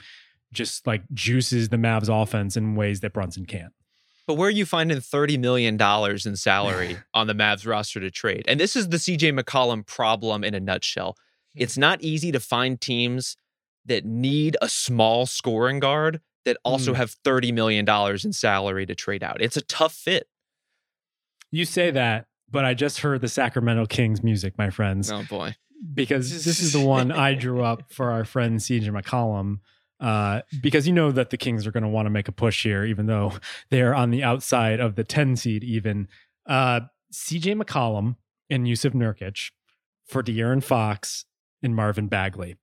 [0.50, 3.74] just like juices the Mavs offense in ways that Brunson can't.
[4.28, 8.44] But where are you finding $30 million in salary on the Mavs roster to trade?
[8.46, 11.16] And this is the CJ McCollum problem in a nutshell.
[11.56, 11.62] Hmm.
[11.62, 13.38] It's not easy to find teams
[13.86, 16.96] that need a small scoring guard that also mm.
[16.96, 17.88] have $30 million
[18.22, 19.40] in salary to trade out.
[19.40, 20.28] It's a tough fit.
[21.50, 25.10] You say that, but I just heard the Sacramento Kings music, my friends.
[25.10, 25.56] Oh, boy.
[25.94, 29.60] Because this is the one I drew up for our friend CJ McCollum
[30.00, 32.62] uh, because you know that the Kings are going to want to make a push
[32.62, 33.32] here, even though
[33.70, 36.08] they're on the outside of the 10 seed, even.
[36.46, 36.80] Uh,
[37.12, 38.16] CJ McCollum
[38.50, 39.50] and Jusuf Nurkic
[40.06, 41.24] for De'Aaron Fox
[41.62, 42.56] and Marvin Bagley.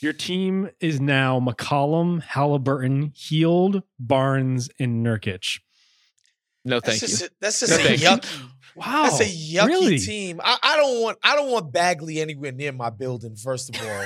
[0.00, 5.60] Your team is now McCollum, Halliburton, Hield, Barnes, and Nurkic.
[6.66, 7.08] No, thank that's you.
[7.08, 8.42] Just a, that's just no, a yucky.
[8.74, 9.98] Wow, that's a yucky really?
[9.98, 10.40] team.
[10.44, 11.18] I, I, don't want.
[11.22, 13.36] I don't want Bagley anywhere near my building.
[13.36, 14.04] First of all,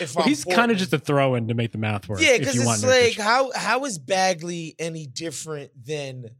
[0.00, 2.20] if well, he's kind of just a throw in to make the math work.
[2.20, 6.30] Yeah, because it's like how how is Bagley any different than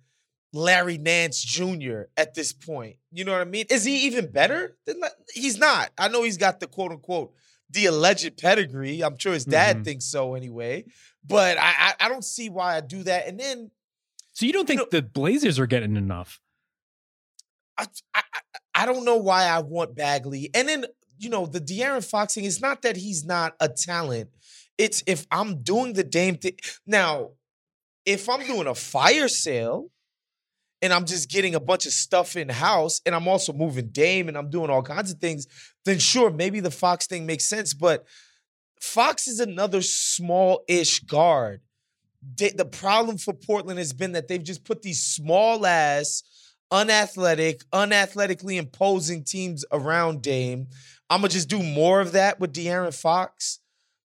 [0.52, 2.02] Larry Nance Jr.
[2.16, 2.96] at this point?
[3.10, 3.66] You know what I mean?
[3.70, 4.76] Is he even better?
[4.84, 5.00] Than,
[5.32, 5.90] he's not.
[5.96, 7.32] I know he's got the quote unquote
[7.72, 9.02] the alleged pedigree.
[9.02, 9.84] I'm sure his dad mm-hmm.
[9.84, 10.84] thinks so anyway.
[11.24, 13.26] But I, I, I don't see why I do that.
[13.26, 13.70] And then,
[14.32, 16.40] so you don't think you know, the Blazers are getting enough?
[17.78, 18.22] I, I
[18.74, 20.50] I don't know why I want Bagley.
[20.54, 20.86] And then
[21.18, 24.30] you know, the De'Aaron Fox thing, it's not that he's not a talent.
[24.76, 26.56] It's if I'm doing the Dame thing.
[26.86, 27.30] Now,
[28.04, 29.88] if I'm doing a fire sale
[30.80, 34.28] and I'm just getting a bunch of stuff in house and I'm also moving Dame
[34.28, 35.46] and I'm doing all kinds of things,
[35.84, 37.74] then sure, maybe the Fox thing makes sense.
[37.74, 38.04] But
[38.80, 41.60] Fox is another small ish guard.
[42.36, 46.22] The problem for Portland has been that they've just put these small ass,
[46.70, 50.68] unathletic, unathletically imposing teams around Dame
[51.12, 53.58] I'm gonna just do more of that with De'Aaron Fox.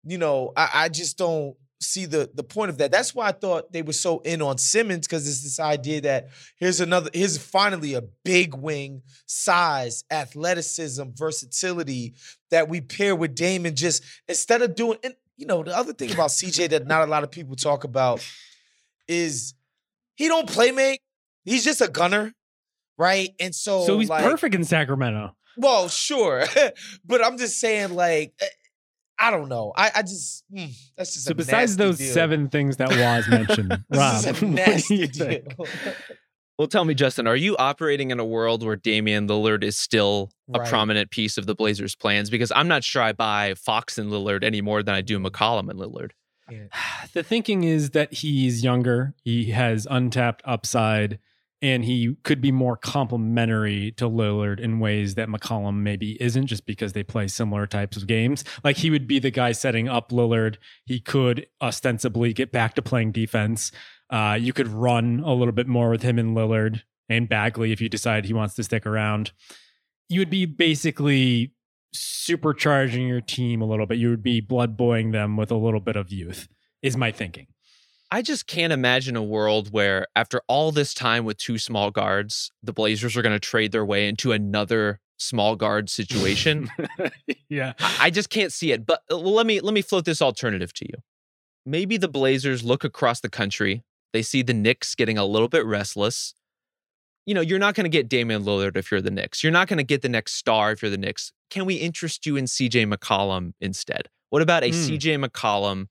[0.03, 2.91] You know, I, I just don't see the the point of that.
[2.91, 6.29] That's why I thought they were so in on Simmons because it's this idea that
[6.59, 12.13] here's another here's finally a big wing, size, athleticism, versatility
[12.51, 13.75] that we pair with Damon.
[13.75, 17.11] Just instead of doing, and you know, the other thing about CJ that not a
[17.11, 18.25] lot of people talk about
[19.07, 19.53] is
[20.15, 21.01] he don't play make.
[21.43, 22.33] He's just a gunner,
[22.97, 23.29] right?
[23.39, 25.35] And so, so he's like, perfect in Sacramento.
[25.57, 26.45] Well, sure,
[27.05, 28.45] but I'm just saying, like, eh,
[29.17, 29.71] I don't know.
[29.75, 31.33] I, I just mm, that's just so.
[31.33, 32.13] besides those deal.
[32.13, 34.23] seven things that was mentioned, Rob.
[36.61, 40.29] Well, tell me, Justin, are you operating in a world where Damian Lillard is still
[40.53, 40.69] a right.
[40.69, 42.29] prominent piece of the Blazers' plans?
[42.29, 45.71] Because I'm not sure I buy Fox and Lillard any more than I do McCollum
[45.71, 46.11] and Lillard.
[47.13, 51.17] The thinking is that he's younger, he has untapped upside
[51.63, 56.65] and he could be more complementary to Lillard in ways that McCollum maybe isn't, just
[56.65, 58.43] because they play similar types of games.
[58.63, 60.57] Like he would be the guy setting up Lillard.
[60.85, 63.71] He could ostensibly get back to playing defense.
[64.11, 67.79] Uh, you could run a little bit more with him and Lillard and Bagley if
[67.81, 69.31] you decide he wants to stick around.
[70.09, 71.53] You would be basically
[71.95, 73.97] supercharging your team a little bit.
[73.97, 76.47] You would be blood boying them with a little bit of youth,
[76.81, 77.47] is my thinking.
[78.13, 82.51] I just can't imagine a world where, after all this time with two small guards,
[82.61, 86.69] the Blazers are going to trade their way into another small guard situation.
[87.49, 88.85] yeah, I just can't see it.
[88.85, 90.95] But uh, let me let me float this alternative to you.
[91.65, 93.83] Maybe the Blazers look across the country.
[94.13, 96.33] They see the Knicks getting a little bit restless.
[97.25, 99.43] you know, you're not going to get Damian Lillard if you're the Knicks.
[99.43, 101.31] You're not going to get the next star if you're the Knicks.
[101.49, 104.09] Can we interest you in CJ McCollum instead?
[104.29, 104.73] What about a mm.
[104.73, 105.87] CJ McCollum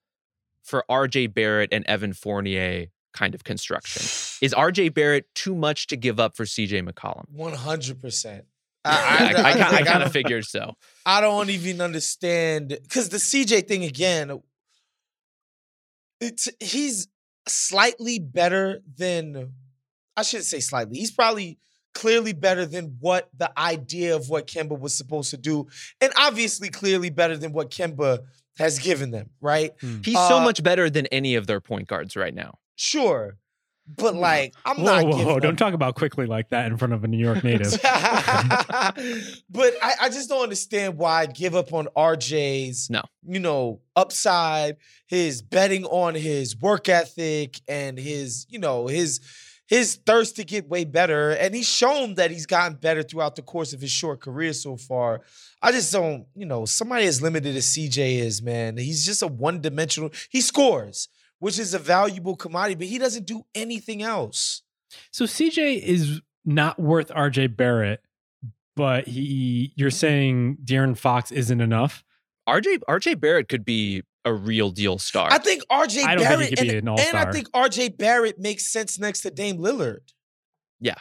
[0.63, 4.03] for RJ Barrett and Evan Fournier kind of construction?
[4.45, 7.27] Is RJ Barrett too much to give up for CJ McCollum?
[7.37, 8.43] 100%.
[8.85, 10.75] I, I, I, I kind of figured so.
[11.07, 14.41] I don't even understand because the CJ thing again.
[16.21, 17.09] It's he's
[17.49, 19.53] slightly better than
[20.17, 20.99] I shouldn't say slightly.
[20.99, 21.59] He's probably
[21.95, 25.67] clearly better than what the idea of what Kemba was supposed to do,
[26.01, 28.21] and obviously clearly better than what Kemba
[28.59, 29.31] has given them.
[29.41, 29.73] Right?
[29.81, 30.01] Hmm.
[30.05, 32.59] He's uh, so much better than any of their point guards right now.
[32.77, 33.37] Sure.
[33.97, 35.05] But like, I'm whoa, not.
[35.07, 35.41] Whoa, whoa!
[35.41, 37.73] Don't talk about quickly like that in front of a New York native.
[37.83, 37.85] but
[39.83, 42.89] I, I, just don't understand why I'd give up on RJ's.
[42.91, 44.77] No, you know, upside,
[45.07, 49.21] his betting on his work ethic and his, you know, his
[49.71, 51.31] his thirst to get way better.
[51.31, 54.77] And he's shown that he's gotten better throughout the course of his short career so
[54.77, 55.21] far.
[55.63, 58.77] I just don't, you know, somebody as limited as CJ is, man.
[58.77, 60.11] He's just a one dimensional.
[60.29, 61.09] He scores
[61.41, 64.63] which is a valuable commodity, but he doesn't do anything else.
[65.11, 68.01] So CJ is not worth RJ Barrett,
[68.77, 72.05] but he you're saying De'Aaron Fox isn't enough?
[72.49, 75.29] RJ RJ Barrett could be a real deal star.
[75.31, 79.23] I think RJ I Barrett think and, and I think RJ Barrett makes sense next
[79.23, 80.13] to Dame Lillard.
[80.81, 80.97] Yeah.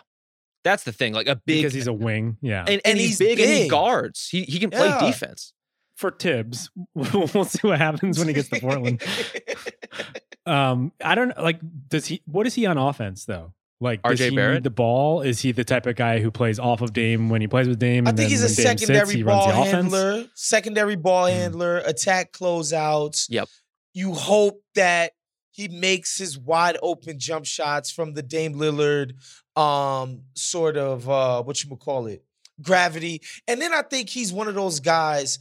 [0.63, 1.13] That's the thing.
[1.13, 2.37] Like a big because he's a wing.
[2.41, 2.61] Yeah.
[2.61, 4.27] And, and, and he's, he's big, big, and he guards.
[4.29, 4.99] He he can play yeah.
[4.99, 5.53] defense.
[5.95, 6.69] For Thibs.
[6.93, 9.01] we'll see what happens when he gets to Portland.
[10.49, 11.59] Um, I don't like.
[11.87, 12.21] Does he?
[12.25, 13.53] What is he on offense though?
[13.81, 14.53] Like RJ does he Barrett?
[14.55, 15.21] need the ball?
[15.21, 17.79] Is he the type of guy who plays off of Dame when he plays with
[17.79, 18.07] Dame?
[18.07, 21.33] I think he's a secondary sits, ball handler, secondary ball mm.
[21.33, 23.27] handler, attack closeouts.
[23.29, 23.47] Yep.
[23.93, 25.13] You hope that
[25.51, 29.13] he makes his wide open jump shots from the Dame Lillard
[29.55, 32.23] um sort of uh what you would call it
[32.61, 33.21] gravity.
[33.47, 35.39] And then I think he's one of those guys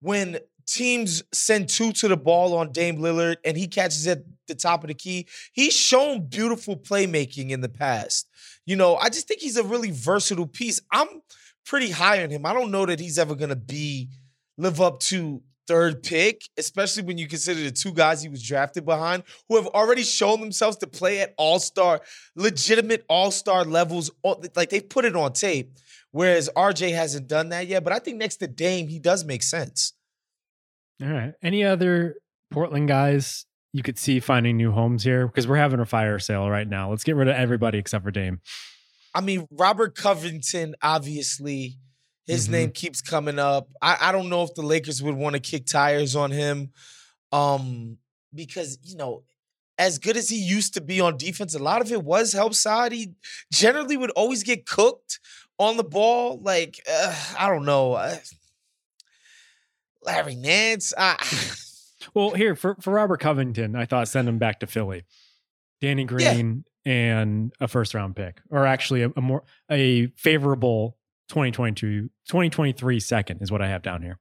[0.00, 0.38] when
[0.68, 4.84] teams send two to the ball on Dame Lillard and he catches at the top
[4.84, 5.26] of the key.
[5.52, 8.28] He's shown beautiful playmaking in the past.
[8.66, 10.80] You know, I just think he's a really versatile piece.
[10.92, 11.08] I'm
[11.64, 12.44] pretty high on him.
[12.44, 14.10] I don't know that he's ever going to be
[14.58, 18.84] live up to third pick, especially when you consider the two guys he was drafted
[18.84, 22.00] behind who have already shown themselves to play at all-star,
[22.36, 24.10] legitimate all-star levels.
[24.54, 25.78] Like they've put it on tape.
[26.10, 27.84] Whereas RJ hasn't done that yet.
[27.84, 29.92] But I think next to Dame, he does make sense.
[31.02, 31.34] All right.
[31.42, 32.16] Any other
[32.50, 35.26] Portland guys you could see finding new homes here?
[35.26, 36.90] Because we're having a fire sale right now.
[36.90, 38.40] Let's get rid of everybody except for Dame.
[39.14, 41.78] I mean, Robert Covington, obviously,
[42.26, 42.52] his mm-hmm.
[42.52, 43.68] name keeps coming up.
[43.80, 46.72] I, I don't know if the Lakers would want to kick tires on him.
[47.32, 47.98] Um,
[48.34, 49.22] because, you know,
[49.78, 52.54] as good as he used to be on defense, a lot of it was help
[52.54, 52.92] side.
[52.92, 53.12] He
[53.52, 55.20] generally would always get cooked
[55.58, 56.40] on the ball.
[56.42, 57.94] Like, uh, I don't know.
[60.08, 60.94] Larry Nance.
[60.96, 61.16] Uh,
[62.14, 65.04] well, here for, for Robert Covington, I thought send him back to Philly.
[65.80, 66.92] Danny Green yeah.
[66.92, 70.96] and a first round pick, or actually a, a, more a favorable
[71.28, 74.18] 2022 2023 second is what I have down here.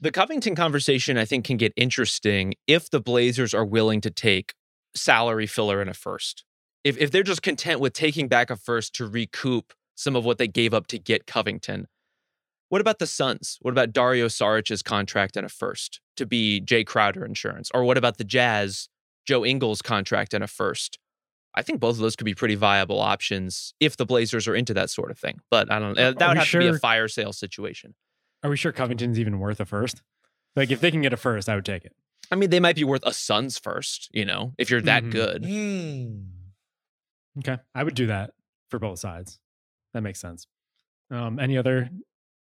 [0.00, 4.54] The Covington conversation I think can get interesting if the Blazers are willing to take
[4.94, 6.44] salary filler in a first.
[6.84, 10.38] If if they're just content with taking back a first to recoup some of what
[10.38, 11.88] they gave up to get Covington,
[12.68, 13.58] what about the Suns?
[13.62, 17.70] What about Dario Saric's contract and a first to be Jae Crowder insurance?
[17.72, 18.88] Or what about the Jazz,
[19.26, 20.98] Joe Ingles contract and a first?
[21.54, 24.74] I think both of those could be pretty viable options if the Blazers are into
[24.74, 25.40] that sort of thing.
[25.50, 26.12] But I don't know.
[26.12, 27.94] That would have sure, to be a fire sale situation.
[28.42, 30.02] Are we sure Covington's even worth a first?
[30.54, 31.94] Like if they can get a first, I would take it.
[32.30, 35.10] I mean, they might be worth a Suns first, you know, if you're that mm-hmm.
[35.10, 35.42] good.
[35.44, 36.26] Mm.
[37.38, 37.58] Okay.
[37.74, 38.32] I would do that
[38.68, 39.38] for both sides.
[39.94, 40.46] That makes sense.
[41.10, 41.88] Um, any other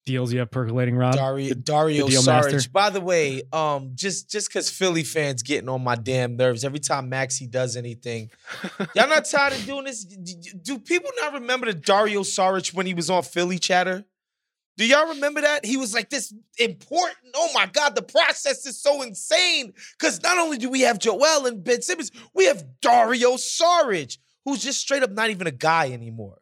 [0.06, 1.16] deals you have percolating, Rob?
[1.16, 2.72] Dario, Dario Saric.
[2.72, 6.80] By the way, um, just just because Philly fans getting on my damn nerves every
[6.80, 8.30] time Maxey does anything.
[8.96, 10.04] y'all not tired of doing this?
[10.04, 14.06] Do people not remember the Dario Saric when he was on Philly Chatter?
[14.78, 15.66] Do y'all remember that?
[15.66, 17.18] He was like this important.
[17.34, 19.74] Oh my God, the process is so insane.
[19.98, 24.62] Because not only do we have Joel and Ben Simmons, we have Dario Saric, who's
[24.62, 26.40] just straight up not even a guy anymore.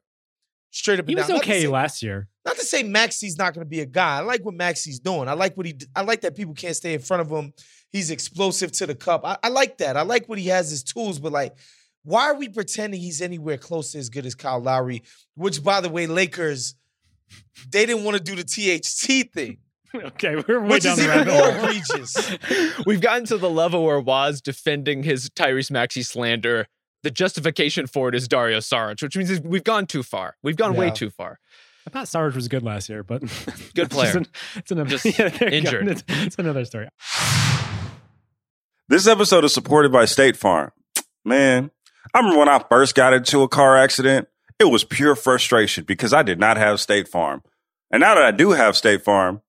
[0.72, 1.08] Straight up.
[1.08, 2.28] He was okay last year.
[2.46, 4.18] Not to say Maxey's not going to be a guy.
[4.18, 5.30] I like what Maxey's doing.
[5.30, 5.78] I like what he.
[5.96, 7.54] I like that people can't stay in front of him.
[7.90, 9.22] He's explosive to the cup.
[9.24, 9.96] I, I like that.
[9.96, 11.56] I like what he has his tools, but like,
[12.04, 15.04] why are we pretending he's anywhere close to as good as Kyle Lowry?
[15.36, 16.76] Which, by the way, Lakers,
[17.72, 19.58] they didn't want to do the THT thing.
[19.96, 22.36] Okay, we're way Which down is the even more egregious.
[22.88, 26.66] We've gotten to the level where Wos defending his Tyrese Maxey slander
[27.04, 30.38] the justification for it is Dario Saric, which means we've gone too far.
[30.42, 30.80] We've gone yeah.
[30.80, 31.40] way too far.
[31.86, 33.22] I thought Saric was good last year, but
[33.76, 34.18] good player.
[34.18, 35.88] An, it's another just yeah, injured.
[35.88, 36.88] It's, it's another story.
[38.88, 40.72] This episode is supported by State Farm.
[41.26, 41.72] Man,
[42.14, 44.28] I remember when I first got into a car accident,
[44.60, 47.42] it was pure frustration because I did not have State Farm.
[47.92, 49.42] And now that I do have State Farm,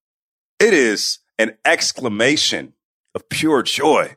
[0.58, 2.74] it is an exclamation
[3.14, 4.16] of pure joy.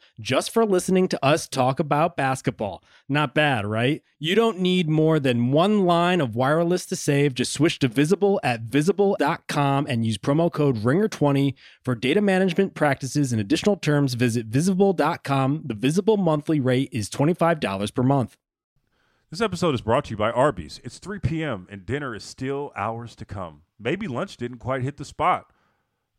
[0.21, 2.83] just for listening to us talk about basketball.
[3.09, 4.01] Not bad, right?
[4.19, 7.33] You don't need more than one line of wireless to save.
[7.33, 11.53] Just switch to Visible at visible.com and use promo code RINGER20
[11.83, 14.13] for data management practices and additional terms.
[14.13, 15.63] Visit visible.com.
[15.65, 18.37] The Visible monthly rate is $25 per month.
[19.29, 20.81] This episode is brought to you by Arby's.
[20.83, 21.67] It's 3 p.m.
[21.69, 23.61] and dinner is still hours to come.
[23.79, 25.51] Maybe lunch didn't quite hit the spot.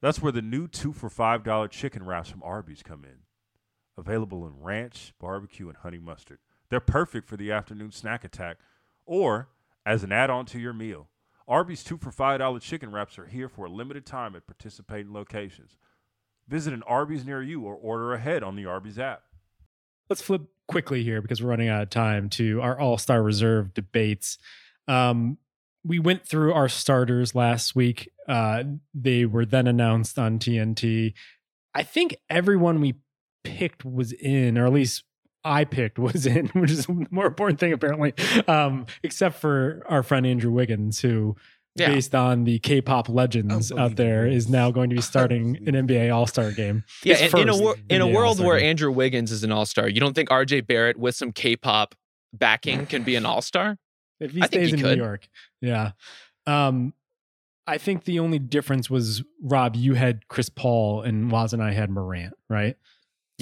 [0.00, 3.18] That's where the new two for $5 chicken wraps from Arby's come in
[3.96, 6.38] available in ranch, barbecue, and honey mustard.
[6.68, 8.58] They're perfect for the afternoon snack attack
[9.04, 9.48] or
[9.84, 11.08] as an add on to your meal.
[11.48, 15.76] Arby's 2 for $5 chicken wraps are here for a limited time at participating locations.
[16.48, 19.22] Visit an Arby's near you or order ahead on the Arby's app.
[20.08, 23.74] Let's flip quickly here because we're running out of time to our All Star Reserve
[23.74, 24.38] debates.
[24.88, 25.38] Um,
[25.84, 28.08] we went through our starters last week.
[28.28, 28.64] Uh,
[28.94, 31.14] they were then announced on TNT.
[31.74, 32.94] I think everyone we
[33.44, 35.04] picked was in, or at least
[35.44, 38.14] I picked was in, which is the more important thing apparently.
[38.46, 41.36] Um, except for our friend Andrew Wiggins, who
[41.74, 41.88] yeah.
[41.88, 46.14] based on the K-pop legends out there, is now going to be starting an NBA
[46.14, 46.84] All Star game.
[47.02, 48.70] Yeah, and in a wor- in a world All-Star where game.
[48.70, 51.94] Andrew Wiggins is an All Star, you don't think RJ Barrett with some K-pop
[52.32, 53.78] backing can be an All Star?
[54.20, 54.98] If he I stays he in could.
[54.98, 55.28] New York,
[55.60, 55.92] yeah.
[56.46, 56.94] Um,
[57.66, 61.72] I think the only difference was Rob, you had Chris Paul, and Wos and I
[61.72, 62.76] had Morant, right?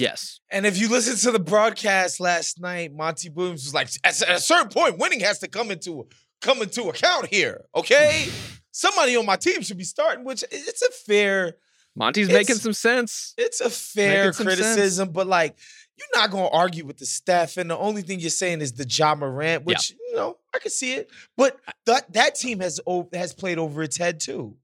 [0.01, 0.39] Yes.
[0.49, 4.39] And if you listen to the broadcast last night, Monty Williams was like, at a
[4.39, 6.07] certain point, winning has to come into
[6.41, 7.65] come into account here.
[7.75, 8.27] Okay,
[8.71, 11.53] somebody on my team should be starting, which it's a fair.
[11.95, 13.33] Monty's making some sense.
[13.37, 15.55] It's a fair criticism, but like
[15.97, 18.87] you're not gonna argue with the staff, and the only thing you're saying is the
[18.87, 19.97] Ja Morant, which yeah.
[20.09, 22.79] you know I can see it, but that that team has
[23.13, 24.55] has played over its head too.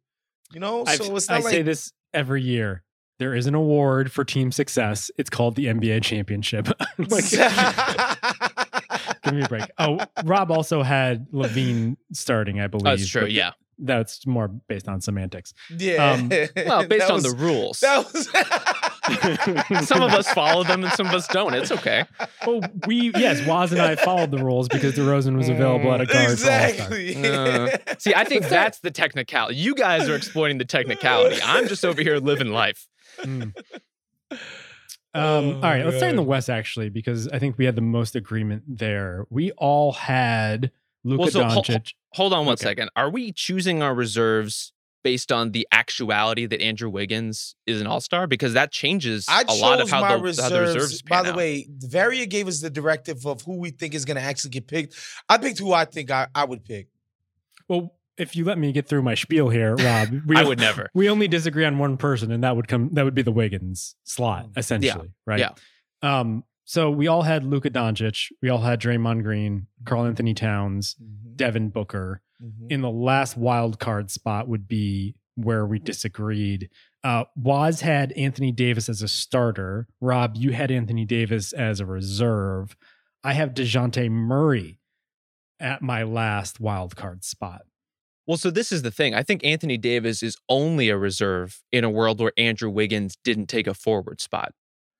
[0.52, 2.84] You know, I've, so it's not I like, say this every year
[3.20, 5.10] there is an award for team success.
[5.18, 6.68] It's called the NBA championship.
[6.98, 7.30] like,
[9.24, 9.64] give me a break.
[9.78, 12.86] Oh, Rob also had LaVine starting, I believe.
[12.86, 13.26] That's true.
[13.26, 13.52] Yeah.
[13.80, 15.54] That's more based on semantics.
[15.70, 16.14] Yeah.
[16.14, 16.30] Um,
[16.66, 17.84] well, based on was, the rules.
[17.84, 18.28] Was
[19.88, 21.54] some of us follow them and some of us don't.
[21.54, 22.06] It's okay.
[22.46, 26.08] Well, we yes, Wos and I followed the rules because DeRozan was available at a
[26.08, 26.32] guard.
[26.32, 27.24] Exactly.
[27.24, 29.58] Uh, see, I think that's the technicality.
[29.58, 31.40] You guys are exploiting the technicality.
[31.44, 32.88] I'm just over here living life.
[33.20, 33.54] Mm.
[35.14, 37.76] Um, oh, all right, let's start in the West actually, because I think we had
[37.76, 39.26] the most agreement there.
[39.32, 40.70] We all had
[41.04, 41.94] Luka well, so Doncic.
[42.10, 42.66] hold on one okay.
[42.66, 42.90] second.
[42.96, 48.00] Are we choosing our reserves based on the actuality that Andrew Wiggins is an All
[48.00, 48.28] Star?
[48.28, 51.02] Because that changes I a lot of how the, reserves, how the reserves.
[51.02, 51.38] by the out.
[51.38, 54.68] way, Verrier gave us the directive of who we think is going to actually get
[54.68, 54.96] picked.
[55.28, 56.90] I picked who I think I, I would pick.
[57.68, 60.90] Well, if you let me get through my spiel here, Rob, we, I would never.
[60.94, 62.90] We only disagree on one person, and that would come.
[62.94, 65.24] That would be the Wiggins slot, essentially, yeah.
[65.26, 65.40] right?
[65.40, 65.52] Yeah.
[66.02, 66.44] Um.
[66.66, 71.36] So we all had Luka Doncic, we all had Draymond Green, Karl-Anthony Towns, mm-hmm.
[71.38, 72.22] Devin Booker.
[72.44, 72.68] Mm-hmm.
[72.70, 76.70] In the last wild card spot would be where we disagreed.
[77.06, 79.88] Uh, Wos had Anthony Davis as a starter.
[80.02, 82.76] Rob, you had Anthony Davis as a reserve.
[83.24, 84.80] I have Dejounte Murray
[85.60, 87.62] at my last wild card spot.
[88.28, 89.16] Well, so this is the thing.
[89.16, 93.48] I think Anthony Davis is only a reserve in a world where Andrew Wiggins didn't
[93.48, 94.52] take a forward spot.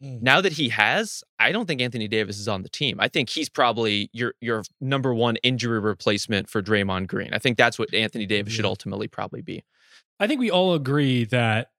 [0.02, 0.22] Mm.
[0.22, 2.98] Now that he has, I don't think Anthony Davis is on the team.
[3.00, 7.34] I think he's probably your your number one injury replacement for Draymond Green.
[7.34, 9.64] I think that's what Anthony Davis should ultimately probably be.
[10.20, 11.72] I think we all agree that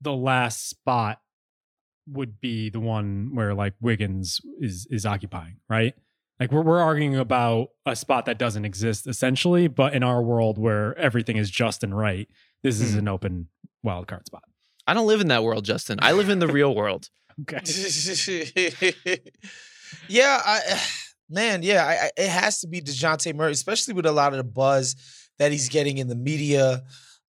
[0.00, 1.20] the last spot
[2.06, 5.94] would be the one where like Wiggins is is occupying, right?
[6.38, 10.58] Like we're we're arguing about a spot that doesn't exist essentially, but in our world
[10.58, 12.28] where everything is just and right,
[12.62, 12.98] this is Hmm.
[13.00, 13.48] an open
[13.82, 14.44] wild card spot.
[14.86, 15.98] I don't live in that world, Justin.
[16.02, 17.08] I live in the real world.
[17.42, 19.20] Okay.
[20.08, 20.80] yeah, I,
[21.30, 24.38] man, yeah, I, I, it has to be Dejounte Murray, especially with a lot of
[24.38, 24.96] the buzz
[25.38, 26.82] that he's getting in the media.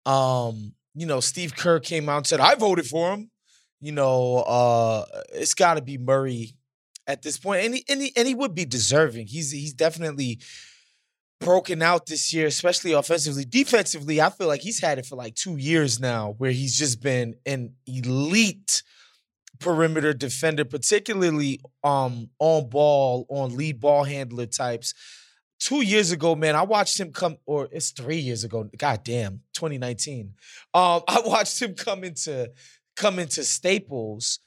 [0.06, 3.32] Um, you know, Steve Kerr came out and said, "I voted for him."
[3.82, 6.56] You know, uh, it's got to be Murray
[7.08, 9.28] at this point, and he, and he and he would be deserving.
[9.28, 10.40] He's he's definitely
[11.40, 13.46] broken out this year, especially offensively.
[13.46, 17.02] Defensively, I feel like he's had it for like two years now, where he's just
[17.02, 18.84] been an elite
[19.60, 24.94] perimeter defender, particularly um on ball, on lead ball handler types.
[25.58, 28.70] Two years ago, man, I watched him come, or it's three years ago.
[28.78, 30.34] God damn, 2019.
[30.74, 32.52] Um, I watched him come into
[32.96, 34.40] come into Staples,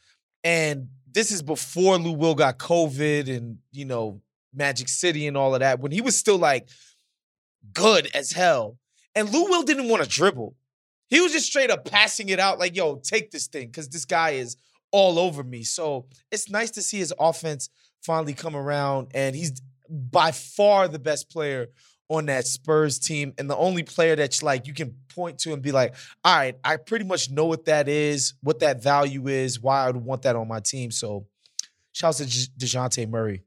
[0.45, 4.21] and this is before Lou Will got COVID and you know
[4.55, 5.81] Magic City and all of that.
[5.81, 6.69] When he was still like
[7.73, 8.79] good as hell,
[9.15, 10.55] and Lou Will didn't want to dribble.
[11.09, 14.05] He was just straight up passing it out like, "Yo, take this thing," because this
[14.05, 14.57] guy is
[14.91, 15.63] all over me.
[15.65, 17.69] So it's nice to see his offense
[18.03, 21.69] finally come around, and he's by far the best player
[22.09, 25.63] on that Spurs team, and the only player that's like you can point to and
[25.63, 25.95] be like,
[26.25, 29.91] "All right, I pretty much know what that is, what that value is, why I
[29.91, 31.27] would want that on my team." So,
[31.93, 33.43] shouts to Dejounte Murray.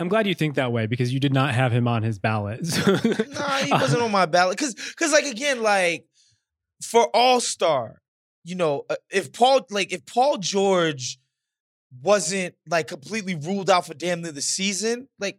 [0.00, 2.60] I'm glad you think that way because you did not have him on his ballot.
[3.30, 6.06] Nah, he wasn't on my ballot because because like again like
[6.82, 8.00] for All Star,
[8.44, 11.18] you know, uh, if Paul like if Paul George
[12.02, 15.38] wasn't like completely ruled out for damn near the season, like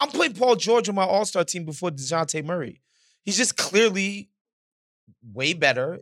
[0.00, 2.80] I'm putting Paul George on my All Star team before Dejounte Murray.
[3.24, 4.28] He's just clearly
[5.32, 6.00] way better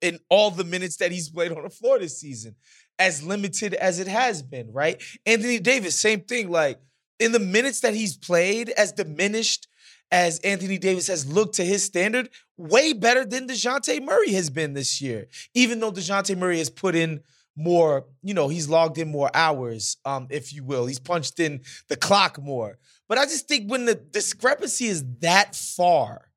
[0.00, 2.56] in all the minutes that he's played on the floor this season,
[2.98, 4.72] as limited as it has been.
[4.72, 6.50] Right, Anthony Davis, same thing.
[6.50, 6.80] Like
[7.18, 9.68] in the minutes that he's played, as diminished
[10.10, 14.72] as Anthony Davis has looked to his standard, way better than DeJounte Murray has been
[14.72, 15.26] this year.
[15.54, 17.22] Even though DeJounte Murray has put in
[17.56, 20.86] more, you know, he's logged in more hours, um, if you will.
[20.86, 22.78] He's punched in the clock more.
[23.08, 26.30] But I just think when the discrepancy is that far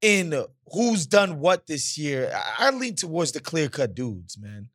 [0.00, 4.68] in who's done what this year, I I lean towards the clear cut dudes, man.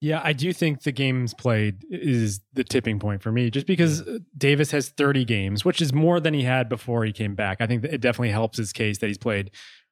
[0.00, 4.02] Yeah, I do think the games played is the tipping point for me, just because
[4.02, 7.62] uh, Davis has 30 games, which is more than he had before he came back.
[7.62, 9.50] I think that it definitely helps his case that he's played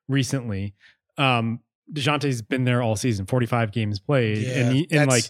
[0.08, 0.74] recently.
[1.16, 1.60] Um,
[1.92, 5.24] DeJounte's been there all season, 45 games played, Yeah, and he, and like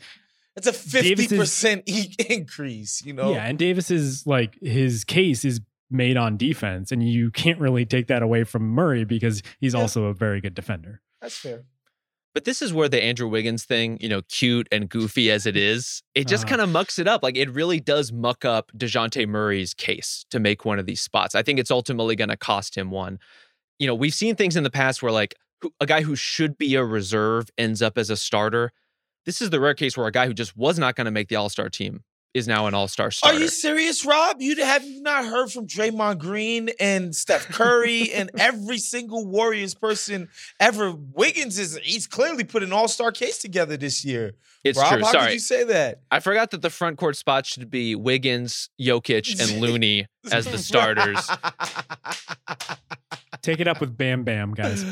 [0.55, 3.03] that's a fifty Davis is- percent e- increase.
[3.05, 7.31] You know, yeah, and Davis is like his case is made on defense, and you
[7.31, 9.81] can't really take that away from Murray because he's Yeah.
[9.81, 11.01] also a very good defender.
[11.21, 11.63] that's fair.
[12.35, 15.55] But this is where the Andrew Wiggins thing, you know, cute and goofy as it
[15.57, 16.51] is, it just Uh-huh.
[16.57, 17.23] kind of mucks it up.
[17.23, 21.35] Like it really does muck up DeJounte Murray's case to make one of these spots.
[21.35, 23.19] I think it's ultimately going to cost him one.
[23.79, 26.59] You know, we've seen things in the past where like who- a guy who should
[26.59, 28.73] be a reserve ends up as a starter.
[29.25, 31.29] This is the rare case where a guy who just was not going to make
[31.29, 32.03] the All Star team
[32.35, 33.37] is now an All Star starter.
[33.37, 34.41] Are you serious, Rob?
[34.41, 39.75] You have you not heard from Draymond Green and Steph Curry and every single Warriors
[39.75, 40.93] person ever?
[40.93, 44.33] Wiggins is he's clearly put an all star case together this year.
[44.65, 45.05] it's Rob, true.
[45.05, 45.25] how Sorry.
[45.27, 46.01] could you say that?
[46.11, 50.59] I forgot that the front court spot should be Wiggins, Jokic, and Looney as the
[50.59, 51.31] starters.
[53.43, 54.85] Take it up with Bam Bam, guys.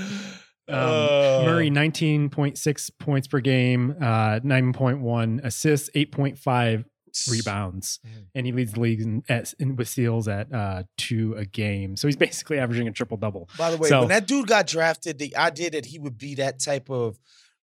[0.71, 6.85] Um, Uh, Murray, 19.6 points per game, uh, 9.1 assists, 8.5
[7.29, 8.27] rebounds, Mm.
[8.37, 11.97] and he leads the league in, at, in, with steals at uh, two a game.
[11.97, 13.49] So he's basically averaging a triple double.
[13.59, 16.37] By the way, So- when that dude got drafted, the idea that he would be
[16.37, 17.19] that type of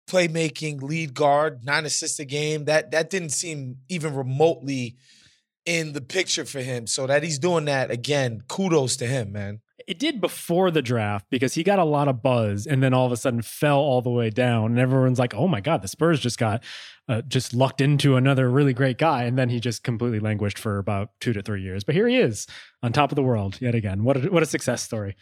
[0.09, 4.95] playmaking lead guard, nine assists a game, that that didn't seem even remotely
[5.65, 6.87] in the picture for him.
[6.87, 9.59] So that he's doing that again, kudos to him, man.
[9.87, 13.05] It did before the draft because he got a lot of buzz, and then all
[13.05, 15.87] of a sudden fell all the way down, and everyone's like, "Oh my god, the
[15.87, 16.63] Spurs just got
[17.07, 20.79] uh, just lucked into another really great guy," and then he just completely languished for
[20.79, 21.83] about two to three years.
[21.83, 22.47] But here he is
[22.81, 24.03] on top of the world yet again.
[24.03, 25.15] What a, what a success story!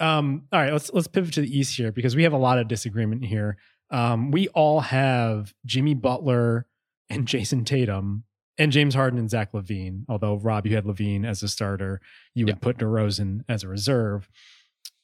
[0.00, 2.58] Um, all right, let's let's pivot to the East here because we have a lot
[2.58, 3.58] of disagreement here.
[3.90, 6.66] Um, we all have Jimmy Butler
[7.10, 8.24] and Jayson Tatum
[8.58, 10.04] and James Harden and Zach LaVine.
[10.08, 12.00] Although Rob, you had LaVine as a starter,
[12.34, 14.28] you would put DeRozan as a reserve.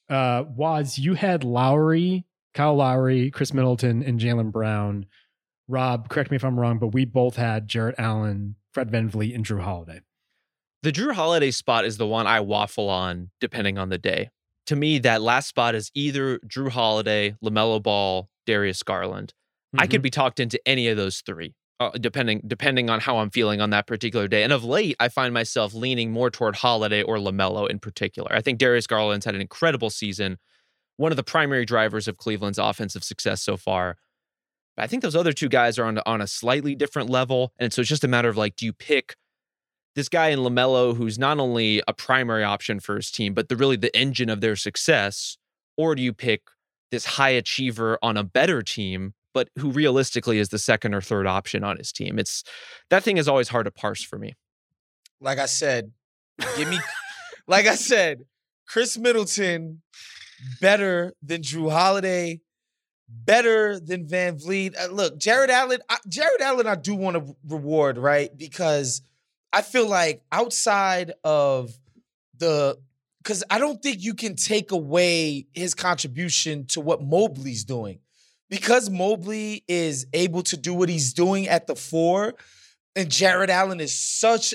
[0.08, 5.06] Uh, Wos, you had Lowry, Kyle Lowry, Khris Middleton, and Jaylen Brown.
[5.68, 9.46] Rob, correct me if I'm wrong, but we both had Jarrett Allen, Fred VanVleet, and
[9.46, 10.00] Jrue Holiday.
[10.82, 14.30] The Jrue Holiday spot is the one I waffle on depending on the day.
[14.66, 19.32] To me, that last spot is either Jrue Holiday, LaMelo Ball, Darius Garland.
[19.74, 19.82] Mm-hmm.
[19.82, 20.02] I could mm-hmm.
[20.02, 21.54] be talked into any of those three.
[21.80, 24.44] Uh, depending depending on how I'm feeling on that particular day.
[24.44, 28.32] And of late, I find myself leaning more toward Holiday or LaMelo in particular.
[28.32, 30.38] I think Darius Garland's had an incredible season,
[30.98, 33.96] one of the primary drivers of Cleveland's offensive success so far.
[34.76, 37.72] But I think those other two guys are on on a slightly different level, and
[37.72, 39.16] so it's just a matter of like, do you pick
[39.96, 43.56] this guy in LaMelo, who's not only a primary option for his team, but the
[43.56, 45.38] really the engine of their success,
[45.76, 46.42] or do you pick
[46.92, 51.26] this high achiever on a better team but who realistically is the second or third
[51.26, 52.18] option on his team.
[52.18, 52.44] It's
[52.88, 54.34] that thing is always hard to parse for me.
[55.20, 55.92] Like I said,
[56.56, 56.78] give me
[57.46, 58.24] like I said,
[58.66, 59.82] Khris Middleton
[60.60, 62.40] better than Jrue Holiday,
[63.08, 64.74] better than VanVleet.
[64.78, 68.36] Uh, look, Jared Allen, I, Jarrett Allen, I do want to reward, right?
[68.36, 69.02] Because
[69.52, 71.72] I feel like outside of
[72.38, 72.78] the
[73.18, 78.00] because I don't think you can take away his contribution to what Mobley's doing
[78.50, 82.34] because Mobley is able to do what he's doing at the four,
[82.96, 84.54] and Jarrett Allen is such,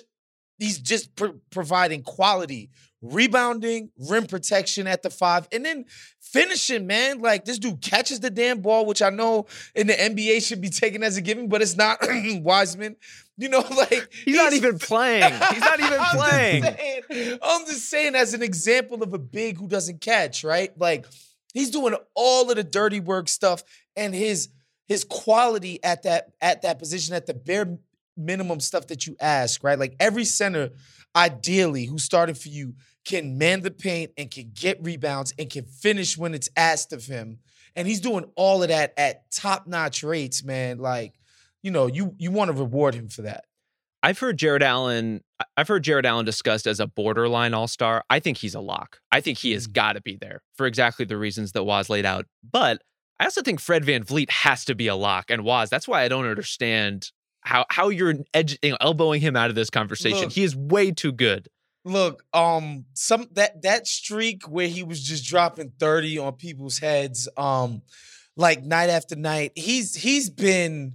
[0.57, 1.09] he's just
[1.49, 2.69] providing quality
[3.01, 5.85] rebounding, rim protection at the five, and then
[6.19, 7.19] finishing, man.
[7.19, 10.69] Like this dude catches the damn ball, which I know in the NBA should be
[10.69, 11.99] taken as a given, but it's not
[12.41, 12.95] Wiseman.
[13.37, 15.33] You know, like he's, he's not even playing.
[15.51, 16.63] He's not even playing.
[16.63, 16.77] Just
[17.09, 20.77] saying, I'm just saying, as an example of a big who doesn't catch, right?
[20.77, 21.05] Like
[21.53, 23.63] He's doing all of the dirty work stuff
[23.95, 24.49] and his
[24.87, 27.77] his quality at that at that position at the bare
[28.17, 29.79] minimum stuff that you ask, right?
[29.79, 30.71] Like every center,
[31.15, 32.75] ideally, who started for you
[33.05, 37.05] can man the paint and can get rebounds and can finish when it's asked of
[37.05, 37.39] him.
[37.75, 40.79] And he's doing all of that at top notch rates, man.
[40.79, 41.13] Like,
[41.63, 43.45] you know, you you want to reward him for that.
[44.03, 45.23] I've heard Jarrett Allen.
[45.59, 48.05] I've heard Jarrett Allen discussed as a borderline All Star.
[48.09, 49.01] I think he's a lock.
[49.11, 49.73] I think he has mm.
[49.73, 52.27] got to be there for exactly the reasons that Wos laid out.
[52.49, 52.81] But
[53.19, 55.29] I also think Fred Van VanVleet has to be a lock.
[55.29, 59.35] And Wos, that's why I don't understand how how you're edge, you know, elbowing him
[59.35, 60.21] out of this conversation.
[60.21, 61.49] Look, he is way too good.
[61.83, 67.27] Look, um, some that that streak where he was just dropping 30 on people's heads,
[67.35, 67.81] um,
[68.37, 70.93] like night after night, he's he's been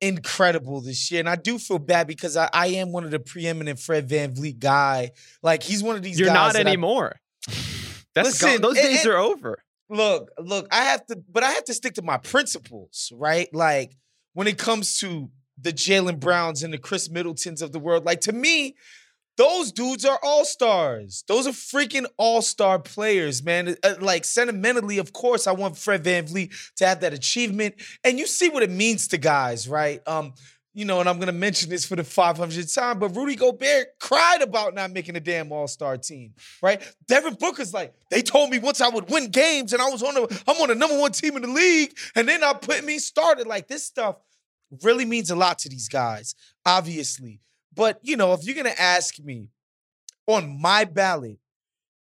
[0.00, 1.20] incredible this year.
[1.20, 4.58] And I do feel bad because I, I am one of the preeminent Fred VanVleet
[4.58, 5.10] guy.
[5.42, 7.16] Like he's one of these You're not anymore.
[7.48, 7.52] I,
[8.14, 9.62] That's listen, Those days are over.
[9.88, 13.48] Look, look, I have to, but I have to stick to my principles, right?
[13.52, 13.96] Like
[14.34, 15.30] when it comes to
[15.60, 18.76] the Jaylen Browns and the Khris Middletons of the world, like to me,
[19.40, 21.24] those dudes are all stars.
[21.26, 23.74] Those are freaking all star players, man.
[23.82, 27.76] Uh, like sentimentally, of course, I want Fred VanVleet to have that achievement.
[28.04, 30.06] And you see what it means to guys, right?
[30.06, 30.34] Um,
[30.74, 34.42] you know, and I'm gonna mention this for the 500th time, but Rudy Gobert cried
[34.42, 36.82] about not making a damn All Star team, right?
[37.08, 40.12] Devin Booker's like, they told me once I would win games, and I was on
[40.12, 42.98] the, I'm on the number one team in the league, and then I put me
[42.98, 43.46] started.
[43.46, 44.16] Like this stuff
[44.82, 46.34] really means a lot to these guys,
[46.66, 47.40] obviously.
[47.74, 49.48] But you know, if you're gonna ask me
[50.26, 51.38] on my ballot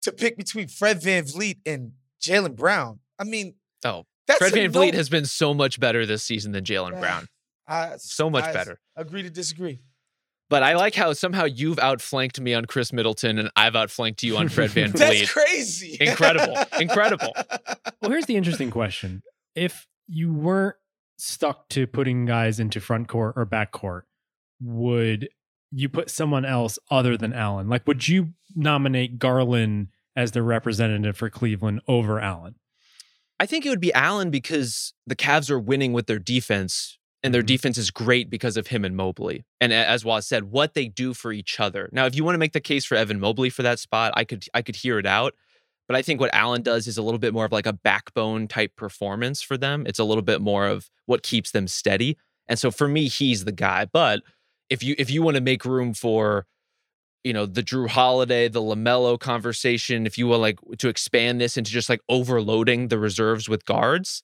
[0.03, 3.55] to pick between Fred VanVleet and Jaylen Brown, I mean,
[3.86, 4.05] oh,
[4.38, 7.28] Fred VanVleet no- has been so much better this season than Jaylen Brown.
[7.68, 8.80] I, so much I, better.
[8.95, 9.80] Agree to disagree.
[10.49, 14.38] But I like how somehow you've outflanked me on Khris Middleton and I've outflanked you
[14.38, 14.93] on Fred VanVleet.
[14.97, 15.97] That's crazy.
[15.99, 16.57] Incredible.
[16.80, 17.34] Incredible.
[18.01, 19.24] Well, here's the interesting question.
[19.55, 20.76] If you weren't
[21.18, 24.05] stuck to putting guys into front court or back court,
[24.59, 25.30] would
[25.74, 27.67] you put someone else other than Allen?
[27.67, 32.55] Like, would you nominate Garland as the representative for Cleveland over Allen?
[33.39, 37.34] I think it would be Allen because the Cavs are winning with their defense, and
[37.34, 37.47] their mm-hmm.
[37.47, 39.43] defense is great because of him and Mobley.
[39.59, 41.89] And as Wos said, what they do for each other.
[41.91, 44.24] Now, if you want to make the case for Evan Mobley for that spot, I
[44.24, 45.34] could I could hear it out.
[45.88, 48.47] But I think what Allen does is a little bit more of like a backbone
[48.47, 49.86] type performance for them.
[49.86, 52.17] It's a little bit more of what keeps them steady.
[52.47, 53.86] And so for me, he's the guy.
[53.86, 54.21] But
[54.74, 56.47] if you if you want to make room for
[57.24, 61.55] you know the Jrue Holiday, the LaMelo conversation, if you will like to expand this
[61.57, 64.24] into just like overloading the reserves with guards,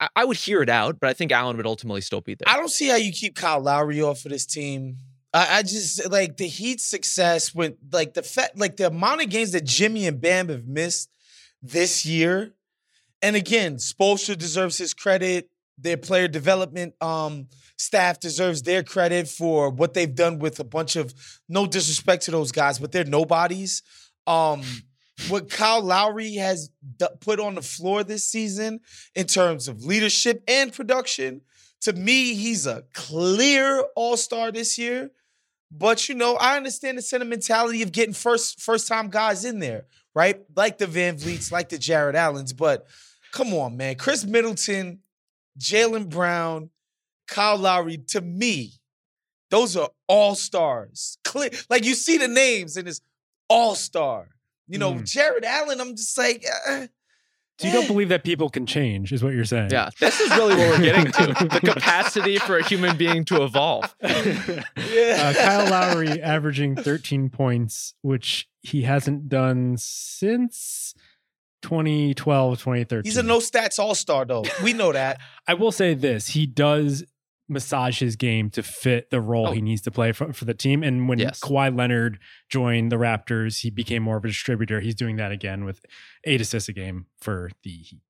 [0.00, 2.52] I, I would hear it out, but I think Allen would ultimately still be there.
[2.52, 4.96] I don't see how you keep Kyle Lowry off of this team.
[5.32, 9.30] I, I just like the Heat's success when like the fact like the amount of
[9.30, 11.10] games that Jimmy and Bam have missed
[11.62, 12.54] this year.
[13.22, 15.48] And again, Spoelstra deserves his credit.
[15.80, 20.96] Their player development um staff deserves their credit for what they've done with a bunch
[20.96, 21.14] of
[21.48, 23.82] no disrespect to those guys, but they're nobodies.
[24.26, 24.62] Um,
[25.28, 28.80] what Kyle Lowry has d- put on the floor this season
[29.14, 31.40] in terms of leadership and production,
[31.82, 35.10] to me, he's a clear all star this year.
[35.70, 39.86] But you know, I understand the sentimentality of getting first first time guys in there,
[40.14, 40.40] right?
[40.56, 42.52] Like the VanVleets, like the Jarrett Allens.
[42.52, 42.86] But
[43.32, 45.00] come on, man, Khris Middleton
[45.58, 46.70] Jaylen Brown,
[47.26, 48.72] Kyle Lowry, to me,
[49.50, 51.18] those are all stars.
[51.24, 53.00] Clear, like you see the names and it's
[53.48, 54.28] all star.
[54.66, 55.10] You know, mm.
[55.10, 56.86] Jarrett Allen, I'm just like, uh,
[57.58, 59.70] so you don't believe that people can change, is what you're saying?
[59.72, 63.42] Yeah, this is really what we're getting to: the capacity for a human being to
[63.42, 63.96] evolve.
[64.02, 64.62] yeah.
[64.76, 70.94] Uh, Kyle Lowry averaging 13 points, which he hasn't done since
[71.62, 73.08] 2012, 2013.
[73.08, 74.44] He's a no stats all star, though.
[74.62, 75.20] We know that.
[75.46, 77.04] I will say this: he does
[77.48, 79.52] massage his game to fit the role oh.
[79.52, 80.82] he needs to play for, for the team.
[80.82, 81.40] And when yes.
[81.40, 82.18] Kawhi Leonard
[82.50, 84.80] joined the Raptors, he became more of a distributor.
[84.80, 85.80] He's doing that again with
[86.24, 88.02] eight assists a game for the Heat.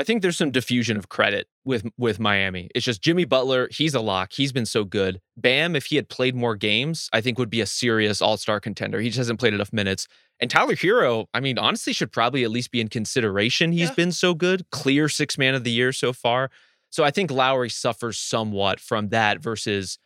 [0.00, 2.70] I think there's some diffusion of credit with with Miami.
[2.74, 4.32] It's just Jimmy Butler, he's a lock.
[4.32, 5.20] He's been so good.
[5.36, 9.00] Bam, if he had played more games, I think would be a serious all-star contender.
[9.00, 10.08] He just hasn't played enough minutes.
[10.40, 13.72] And Tyler Herro, I mean, honestly, should probably at least be in consideration.
[13.72, 13.94] He's yeah.
[13.94, 14.68] been so good.
[14.70, 16.50] Clear six man of the year so far.
[16.88, 19.98] So I think Lowry suffers somewhat from that versus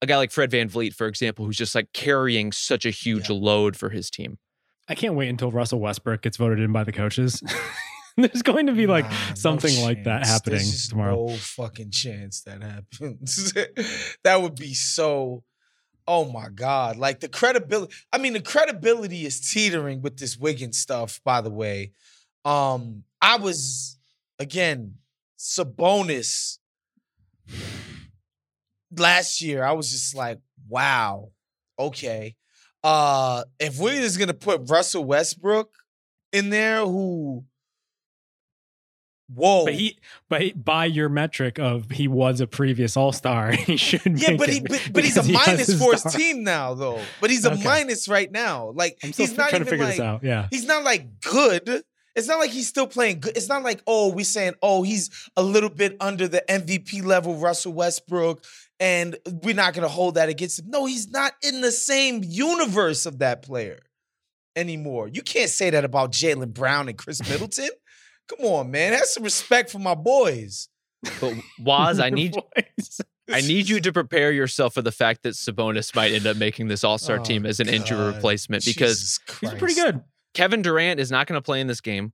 [0.00, 3.28] a guy like Fred Van VanVleet, for example, who's just like carrying such a huge
[3.28, 3.36] yeah.
[3.36, 4.38] load for his team.
[4.88, 7.42] I can't wait until Russell Westbrook gets voted in by the coaches.
[8.16, 11.26] There's going to be like nah, something no like that happening There's tomorrow.
[11.26, 13.52] No fucking chance that happens.
[14.24, 15.44] that would be so.
[16.06, 16.96] Oh my God.
[16.96, 17.94] Like the credibility.
[18.12, 21.92] I mean, the credibility is teetering with this Wiggins stuff, by the way.
[22.44, 23.98] Um, I was
[24.38, 24.94] again
[25.38, 26.58] Sabonis
[28.96, 30.38] last year, I was just like,
[30.68, 31.30] wow,
[31.78, 32.36] okay.
[32.82, 35.70] Uh, if we're just gonna put Russell Westbrook
[36.32, 37.44] in there, who
[39.34, 39.64] Whoa!
[39.64, 43.76] But he, but he, by your metric of he was a previous All Star, he
[43.76, 44.20] should.
[44.20, 47.00] Yeah, but he, but, but he's a he minus for his team now, though.
[47.20, 47.62] But he's a okay.
[47.62, 48.70] minus right now.
[48.74, 51.84] Like he's not even like, Yeah, he's not like good.
[52.16, 53.36] It's not like he's still playing good.
[53.36, 57.36] It's not like, oh, we're saying, oh, he's a little bit under the MVP level,
[57.36, 58.44] Russell Westbrook,
[58.80, 60.70] and we're not going to hold that against him.
[60.70, 63.78] No, he's not in the same universe of that player
[64.56, 65.08] anymore.
[65.08, 67.70] You can't say that about Jaylen Brown and Khris Middleton.
[68.30, 68.92] Come on, man.
[68.92, 70.68] Have some respect for my boys.
[71.20, 72.36] But Wos, I need
[73.28, 76.68] I need you to prepare yourself for the fact that Sabonis might end up making
[76.68, 77.74] this All Star oh, team as an God.
[77.74, 80.02] injury replacement because he's pretty good.
[80.34, 82.12] Kevin Durant is not going to play in this game.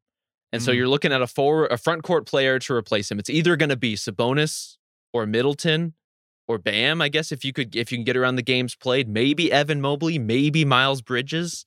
[0.52, 3.18] And mm so you're looking at a forward, a front court player to replace him.
[3.18, 4.76] It's either going to be Sabonis
[5.12, 5.94] or Middleton
[6.48, 9.08] or Bam, I guess if you could if you can get around the games played,
[9.08, 11.66] maybe Evan Mobley, maybe Miles Bridges.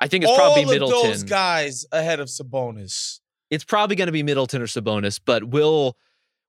[0.00, 1.10] I think it's All probably Middleton.
[1.10, 3.20] those guys ahead of Sabonis.
[3.50, 5.96] It's probably going to be Middleton or Sabonis, but will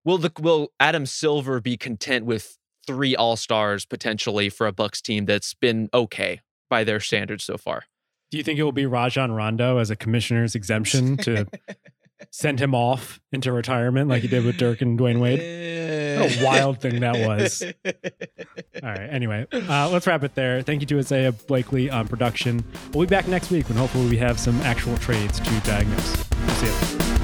[0.03, 5.01] will the will Adam Silver be content with three All Stars potentially for a Bucks
[5.01, 7.83] team that's been okay by their standards so far?
[8.31, 11.45] Do you think it will be Rajon Rondo as a commissioner's exemption to
[12.31, 15.39] send him off into retirement like he did with Dirk and Dwyane Wade?
[16.19, 17.61] What a wild thing that was.
[17.63, 19.09] All right.
[19.09, 20.61] Anyway, uh, let's wrap it there.
[20.61, 22.63] Thank you to Isaiah Blakely on production.
[22.93, 26.25] We'll be back next week when hopefully we have some actual trades to diagnose.
[26.45, 27.14] We'll see you.